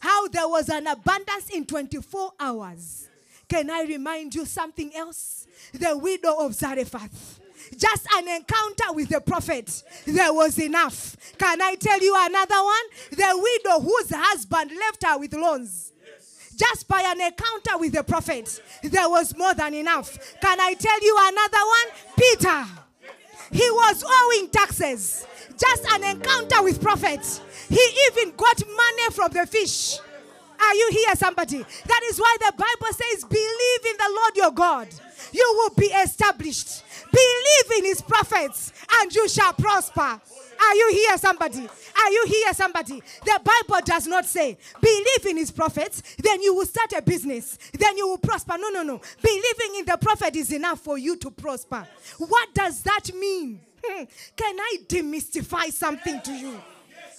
how 0.00 0.28
there 0.28 0.48
was 0.48 0.68
an 0.68 0.86
abundance 0.86 1.50
in 1.50 1.66
24 1.66 2.32
hours. 2.40 3.08
Can 3.48 3.70
I 3.70 3.82
remind 3.82 4.34
you 4.34 4.44
something 4.44 4.94
else? 4.94 5.46
The 5.72 5.96
widow 5.96 6.36
of 6.40 6.54
Zarephath 6.54 7.37
just 7.76 8.06
an 8.16 8.28
encounter 8.28 8.92
with 8.92 9.08
the 9.08 9.20
prophet, 9.20 9.82
there 10.06 10.32
was 10.32 10.58
enough. 10.58 11.16
Can 11.38 11.60
I 11.60 11.74
tell 11.74 12.00
you 12.00 12.14
another 12.16 12.62
one? 12.62 12.84
The 13.10 13.60
widow 13.64 13.80
whose 13.80 14.10
husband 14.14 14.70
left 14.70 15.04
her 15.04 15.18
with 15.18 15.34
loans. 15.34 15.92
Just 16.56 16.88
by 16.88 17.02
an 17.02 17.20
encounter 17.20 17.78
with 17.78 17.92
the 17.92 18.02
prophet, 18.02 18.60
there 18.82 19.08
was 19.08 19.36
more 19.36 19.54
than 19.54 19.74
enough. 19.74 20.18
Can 20.40 20.60
I 20.60 20.74
tell 20.74 21.00
you 21.00 21.16
another 21.20 21.64
one? 21.66 21.88
Peter. 22.16 22.64
He 23.52 23.70
was 23.70 24.04
owing 24.04 24.50
taxes. 24.50 25.26
Just 25.56 25.84
an 25.92 26.04
encounter 26.04 26.62
with 26.62 26.82
prophet. 26.82 27.20
He 27.68 27.80
even 28.10 28.34
got 28.36 28.60
money 28.66 29.10
from 29.12 29.32
the 29.32 29.46
fish. 29.46 29.98
Are 30.60 30.74
you 30.74 30.90
here, 30.92 31.14
somebody? 31.14 31.58
That 31.58 32.00
is 32.10 32.18
why 32.18 32.36
the 32.40 32.52
Bible 32.52 32.92
says, 32.92 33.24
Believe 33.24 33.86
in 33.90 33.96
the 33.96 34.12
Lord 34.14 34.36
your 34.36 34.50
God. 34.50 34.88
You 35.32 35.52
will 35.56 35.74
be 35.74 35.86
established. 35.86 36.82
Believe 37.10 37.78
in 37.78 37.84
his 37.84 38.02
prophets 38.02 38.72
and 39.00 39.14
you 39.14 39.28
shall 39.28 39.52
prosper. 39.52 40.20
Are 40.60 40.74
you 40.74 40.90
here, 40.92 41.18
somebody? 41.18 41.60
Are 41.60 42.10
you 42.10 42.24
here, 42.26 42.52
somebody? 42.52 43.00
The 43.24 43.40
Bible 43.44 43.80
does 43.84 44.06
not 44.06 44.24
say, 44.26 44.58
believe 44.80 45.26
in 45.26 45.36
his 45.36 45.50
prophets, 45.50 46.02
then 46.18 46.42
you 46.42 46.54
will 46.54 46.66
start 46.66 46.92
a 46.96 47.02
business, 47.02 47.58
then 47.72 47.96
you 47.96 48.08
will 48.08 48.18
prosper. 48.18 48.56
No, 48.58 48.68
no, 48.70 48.82
no. 48.82 49.00
Believing 49.22 49.78
in 49.78 49.84
the 49.84 49.96
prophet 49.96 50.34
is 50.36 50.52
enough 50.52 50.80
for 50.80 50.98
you 50.98 51.16
to 51.16 51.30
prosper. 51.30 51.86
What 52.18 52.54
does 52.54 52.82
that 52.82 53.14
mean? 53.14 53.60
Hmm. 53.84 54.04
Can 54.36 54.58
I 54.58 54.76
demystify 54.88 55.72
something 55.72 56.20
to 56.22 56.32
you? 56.32 56.60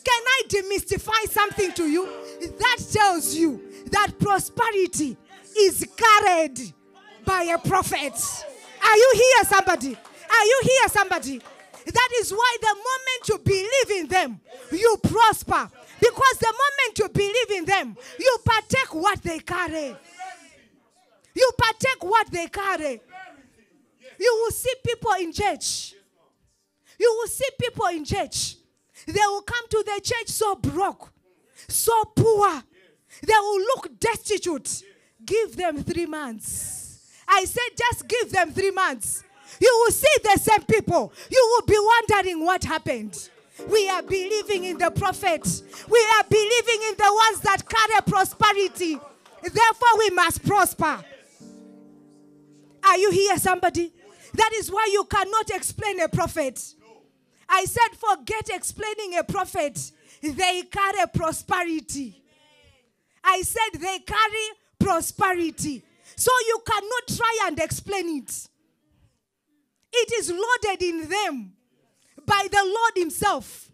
Can 0.04 0.24
I 0.26 0.41
demystify 0.47 1.30
something 1.30 1.72
to 1.74 1.84
you? 1.84 2.06
That 2.60 2.78
tells 2.91 3.36
you 3.36 3.62
that 3.91 4.14
prosperity 4.20 5.18
is 5.58 5.88
carried 5.95 6.74
by 7.26 7.43
a 7.43 7.58
prophet. 7.58 8.14
Are 8.84 8.97
you 8.97 9.12
here, 9.14 9.43
somebody? 9.45 9.95
Are 9.95 10.45
you 10.45 10.62
here, 10.64 10.89
somebody? 10.89 11.41
That 11.86 12.10
is 12.20 12.32
why 12.32 12.58
the 12.62 12.76
moment 12.76 13.28
you 13.28 13.38
believe 13.39 14.02
in 14.02 14.08
them, 14.08 14.39
you 14.72 14.97
prosper. 15.04 15.70
Because 16.00 16.38
the 16.39 16.54
moment 16.54 17.00
you 17.00 17.10
believe 17.10 17.52
in 17.52 17.66
them, 17.66 17.97
you 18.20 18.38
partake 18.45 18.93
what 18.93 19.22
they 19.22 19.39
carry. 19.39 19.95
You 21.36 21.52
partake 21.58 22.04
what 22.04 22.32
they 22.32 22.47
carry. 22.47 23.02
You 24.20 24.41
will 24.43 24.52
see 24.52 24.74
people 24.86 25.12
in 25.20 25.34
church. 25.34 25.95
You 27.00 27.16
will 27.20 27.28
see 27.28 27.50
people 27.60 27.86
in 27.88 28.06
church. 28.06 28.58
They 29.14 29.26
will 29.28 29.41
come 29.41 29.68
to 29.70 29.84
the 29.86 30.01
church 30.03 30.28
so 30.28 30.55
broke, 30.55 31.12
so 31.68 32.03
poor. 32.16 32.64
They 33.26 33.34
will 33.34 33.60
look 33.60 33.99
destitute. 33.99 34.84
Give 35.26 35.55
them 35.55 35.84
three 35.84 36.05
months. 36.05 37.01
I 37.28 37.45
said, 37.45 37.78
just 37.78 38.07
give 38.07 38.32
them 38.32 38.51
three 38.51 38.72
months. 38.72 39.24
You 39.60 39.84
will 39.84 39.91
see 39.91 40.07
the 40.24 40.39
same 40.39 40.62
people. 40.64 41.12
You 41.30 41.47
will 41.51 41.66
be 41.66 41.78
wondering 41.78 42.45
what 42.45 42.64
happened. 42.64 43.30
We 43.70 43.89
are 43.89 44.01
believing 44.01 44.64
in 44.64 44.78
the 44.78 44.91
prophet. 44.91 45.43
We 45.89 46.07
are 46.18 46.24
believing 46.30 46.82
in 46.89 46.95
the 46.97 47.22
ones 47.30 47.41
that 47.41 47.64
carry 47.68 48.01
prosperity. 48.05 48.97
Therefore, 49.41 49.97
we 49.97 50.10
must 50.12 50.45
prosper. 50.45 51.03
Are 52.84 52.97
you 52.97 53.12
here, 53.12 53.38
somebody? 53.38 53.91
That 54.36 54.51
is 54.53 54.72
why 54.72 54.88
you 54.91 55.03
cannot 55.05 55.49
explain 55.49 55.99
a 55.99 56.07
prophet. 56.07 56.76
I 57.50 57.66
said, 57.66 57.89
forget 57.97 58.50
explaining 58.50 59.18
a 59.18 59.24
prophet. 59.24 59.91
They 60.22 60.64
carry 60.64 61.08
prosperity. 61.14 62.22
I 63.24 63.41
said, 63.41 63.80
they 63.80 64.00
carry 64.00 64.47
prosperity. 64.80 65.84
So 66.16 66.32
you 66.47 66.62
cannot 66.66 67.18
try 67.18 67.39
and 67.47 67.60
explain 67.60 68.18
it. 68.18 68.47
It 69.91 70.14
is 70.20 70.30
loaded 70.30 70.84
in 70.84 71.10
them 71.10 71.54
by 72.26 72.47
the 72.52 72.64
Lord 72.64 72.91
Himself. 72.95 73.70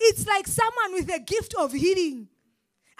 It's 0.00 0.26
like 0.26 0.46
someone 0.46 0.94
with 0.94 1.12
a 1.12 1.18
gift 1.18 1.54
of 1.58 1.72
healing. 1.72 2.28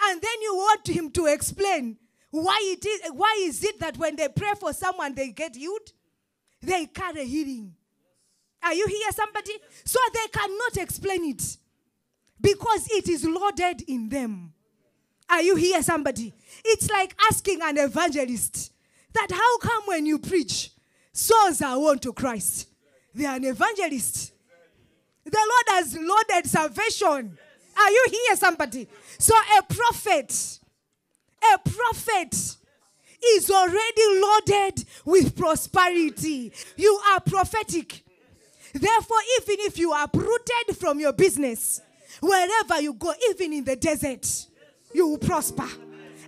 And 0.01 0.21
then 0.21 0.41
you 0.41 0.55
want 0.55 0.87
him 0.87 1.11
to 1.11 1.25
explain 1.25 1.97
why 2.31 2.59
it 2.61 2.85
is 2.85 3.11
why 3.11 3.37
is 3.41 3.63
it 3.63 3.79
that 3.79 3.97
when 3.97 4.15
they 4.15 4.29
pray 4.29 4.53
for 4.59 4.71
someone 4.71 5.15
they 5.15 5.31
get 5.31 5.55
healed? 5.55 5.91
They 6.61 6.85
carry 6.85 7.25
healing. 7.25 7.75
Are 8.63 8.73
you 8.73 8.87
here, 8.87 9.11
somebody? 9.11 9.53
So 9.83 9.99
they 10.13 10.27
cannot 10.31 10.77
explain 10.77 11.25
it 11.25 11.57
because 12.41 12.87
it 12.91 13.07
is 13.07 13.25
loaded 13.25 13.83
in 13.87 14.09
them. 14.09 14.53
Are 15.29 15.41
you 15.41 15.55
here, 15.55 15.81
somebody? 15.83 16.33
It's 16.65 16.89
like 16.89 17.15
asking 17.29 17.61
an 17.61 17.77
evangelist 17.77 18.71
that 19.13 19.27
how 19.31 19.57
come 19.59 19.83
when 19.85 20.05
you 20.05 20.19
preach, 20.19 20.71
souls 21.11 21.61
are 21.61 21.79
won 21.79 21.99
to 21.99 22.13
Christ? 22.13 22.67
They 23.13 23.25
are 23.25 23.35
an 23.35 23.45
evangelist. 23.45 24.33
The 25.25 25.37
Lord 25.37 25.83
has 25.83 25.97
loaded 25.97 26.49
salvation. 26.49 27.37
Are 27.77 27.91
you 27.91 28.05
here, 28.09 28.35
somebody? 28.35 28.87
So 29.19 29.35
a 29.57 29.63
prophet, 29.63 30.59
a 31.53 31.69
prophet 31.69 32.35
is 33.23 33.51
already 33.51 34.21
loaded 34.21 34.85
with 35.05 35.35
prosperity. 35.35 36.51
You 36.75 36.99
are 37.11 37.19
prophetic. 37.19 38.03
Therefore, 38.73 39.17
even 39.41 39.55
if 39.61 39.77
you 39.77 39.91
are 39.91 40.05
uprooted 40.05 40.77
from 40.77 40.99
your 40.99 41.13
business, 41.13 41.81
wherever 42.21 42.81
you 42.81 42.93
go, 42.93 43.13
even 43.29 43.53
in 43.53 43.63
the 43.63 43.75
desert, 43.75 44.47
you 44.93 45.07
will 45.07 45.17
prosper. 45.17 45.67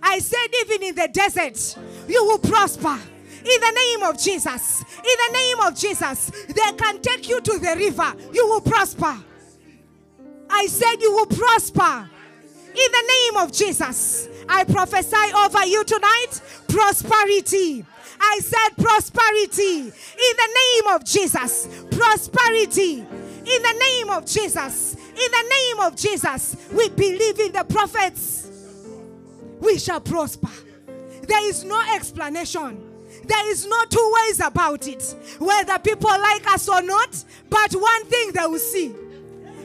I 0.02 0.18
said, 0.18 0.48
even 0.62 0.82
in 0.82 0.94
the 0.94 1.08
desert, 1.08 1.78
you 2.08 2.24
will 2.24 2.38
prosper. 2.38 2.98
In 3.44 3.60
the 3.60 3.72
name 3.72 4.08
of 4.08 4.18
Jesus. 4.18 4.82
In 4.98 5.02
the 5.02 5.32
name 5.32 5.60
of 5.60 5.76
Jesus. 5.76 6.30
They 6.48 6.72
can 6.76 7.00
take 7.00 7.28
you 7.28 7.40
to 7.40 7.58
the 7.58 7.74
river. 7.76 8.14
You 8.32 8.46
will 8.46 8.60
prosper. 8.60 9.16
I 10.48 10.66
said, 10.66 10.96
you 11.00 11.12
will 11.12 11.26
prosper. 11.26 12.08
In 12.74 12.92
the 12.92 13.04
name 13.08 13.42
of 13.44 13.52
Jesus. 13.52 14.28
I 14.48 14.64
prophesy 14.64 15.32
over 15.36 15.64
you 15.66 15.84
tonight 15.84 16.40
prosperity. 16.68 17.84
I 18.20 18.38
said 18.40 18.76
prosperity. 18.82 19.80
In 19.80 20.36
the 20.36 20.58
name 20.62 20.94
of 20.94 21.04
Jesus. 21.04 21.68
Prosperity. 21.90 23.00
In 23.00 23.62
the 23.62 23.76
name 23.78 24.10
of 24.10 24.24
Jesus. 24.26 24.94
In 24.94 25.30
the 25.30 25.46
name 25.50 25.80
of 25.80 25.96
Jesus. 25.96 26.56
We 26.72 26.88
believe 26.88 27.38
in 27.40 27.52
the 27.52 27.64
prophets. 27.64 28.48
We 29.60 29.78
shall 29.78 30.00
prosper. 30.00 30.50
There 31.22 31.48
is 31.48 31.64
no 31.64 31.80
explanation. 31.94 32.88
There 33.24 33.50
is 33.50 33.66
no 33.66 33.84
two 33.88 34.14
ways 34.16 34.40
about 34.40 34.88
it. 34.88 35.14
Whether 35.38 35.78
people 35.78 36.10
like 36.10 36.50
us 36.52 36.68
or 36.68 36.82
not, 36.82 37.24
but 37.48 37.72
one 37.72 38.04
thing 38.06 38.32
they 38.32 38.46
will 38.46 38.58
see. 38.58 38.94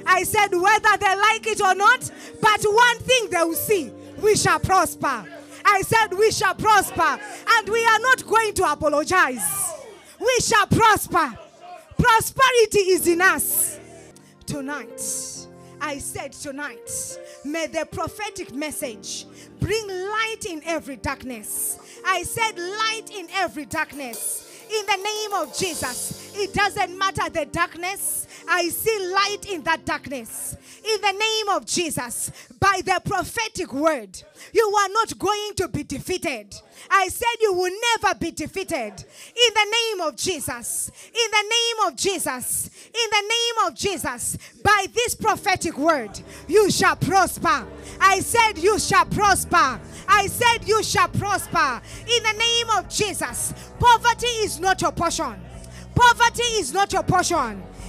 I 0.08 0.24
said, 0.24 0.48
whether 0.54 0.98
they 0.98 1.16
like 1.16 1.46
it 1.46 1.62
or 1.62 1.76
not, 1.76 2.10
but 2.42 2.64
one 2.64 3.00
thing 3.00 3.30
they 3.30 3.44
will 3.44 3.54
see. 3.54 3.92
We 4.22 4.36
shall 4.36 4.60
prosper. 4.60 5.26
I 5.66 5.82
said, 5.82 6.18
we 6.18 6.32
shall 6.32 6.56
prosper. 6.56 7.20
And 7.50 7.70
we 7.70 7.86
are 7.86 8.00
not 8.00 8.26
going 8.26 8.54
to 8.56 8.72
apologize. 8.72 9.74
We 10.20 10.38
shall 10.42 10.66
prosper. 10.68 11.38
Prosperity 11.98 12.80
is 12.80 13.08
in 13.08 13.22
us. 13.22 13.80
Tonight, 14.46 15.02
I 15.82 15.98
said 15.98 16.32
tonight, 16.32 16.90
may 17.44 17.68
the 17.68 17.86
prophetic 17.92 18.54
message 18.54 19.26
bring 19.60 19.88
light 19.88 20.46
in 20.50 20.62
every 20.66 20.96
darkness. 20.96 21.78
I 22.06 22.24
said 22.24 22.58
light 22.58 23.12
in 23.14 23.28
every 23.34 23.66
darkness. 23.66 24.46
In 24.70 24.86
the 24.86 24.98
name 24.98 25.34
of 25.34 25.58
Jesus. 25.58 26.34
It 26.36 26.54
doesn't 26.54 26.98
matter 26.98 27.30
the 27.30 27.46
darkness. 27.46 28.27
I 28.48 28.70
see 28.70 29.14
light 29.14 29.50
in 29.50 29.64
that 29.64 29.86
darkness. 29.86 30.56
In 30.84 31.02
the 31.02 31.12
name 31.12 31.50
of 31.50 31.66
Jesus, 31.66 32.32
by 32.60 32.82
the 32.86 33.02
prophetic 33.04 33.74
word, 33.74 34.22
you 34.54 34.76
are 34.80 34.90
not 34.90 35.18
going 35.20 35.52
to 35.58 35.68
be 35.68 35.84
defeated. 35.84 36.56
I 36.90 37.10
said 37.10 37.28
you 37.42 37.54
will 37.54 37.72
never 38.02 38.16
be 38.18 38.32
defeated. 38.32 38.94
In 38.94 39.54
the 39.54 39.76
name 39.78 40.08
of 40.08 40.16
Jesus. 40.16 40.92
In 41.08 41.32
the 41.32 41.44
name 41.44 41.88
of 41.88 41.98
Jesus. 41.98 42.70
In 42.86 43.10
the 43.10 43.22
name 43.22 43.68
of 43.68 43.76
Jesus. 43.76 44.38
By 44.64 44.86
this 44.94 45.16
prophetic 45.16 45.78
word, 45.78 46.20
you 46.48 46.72
shall 46.72 46.96
prosper. 46.96 47.66
I 48.00 48.20
said 48.22 48.58
you 48.58 48.80
shall 48.80 49.06
prosper. 49.06 49.80
I 50.08 50.28
said 50.28 50.66
you 50.66 50.82
shall 50.84 51.10
prosper. 51.10 51.82
In 52.08 52.24
the 52.24 52.34
name 52.38 52.68
of 52.78 52.90
Jesus. 52.90 53.54
Poverty 53.80 54.28
is 54.28 54.60
not 54.60 54.82
your 54.82 54.92
portion. 54.94 55.36
Poverty 55.94 56.44
is 56.44 56.72
not 56.72 56.94
your 56.94 57.04
portion. 57.04 57.64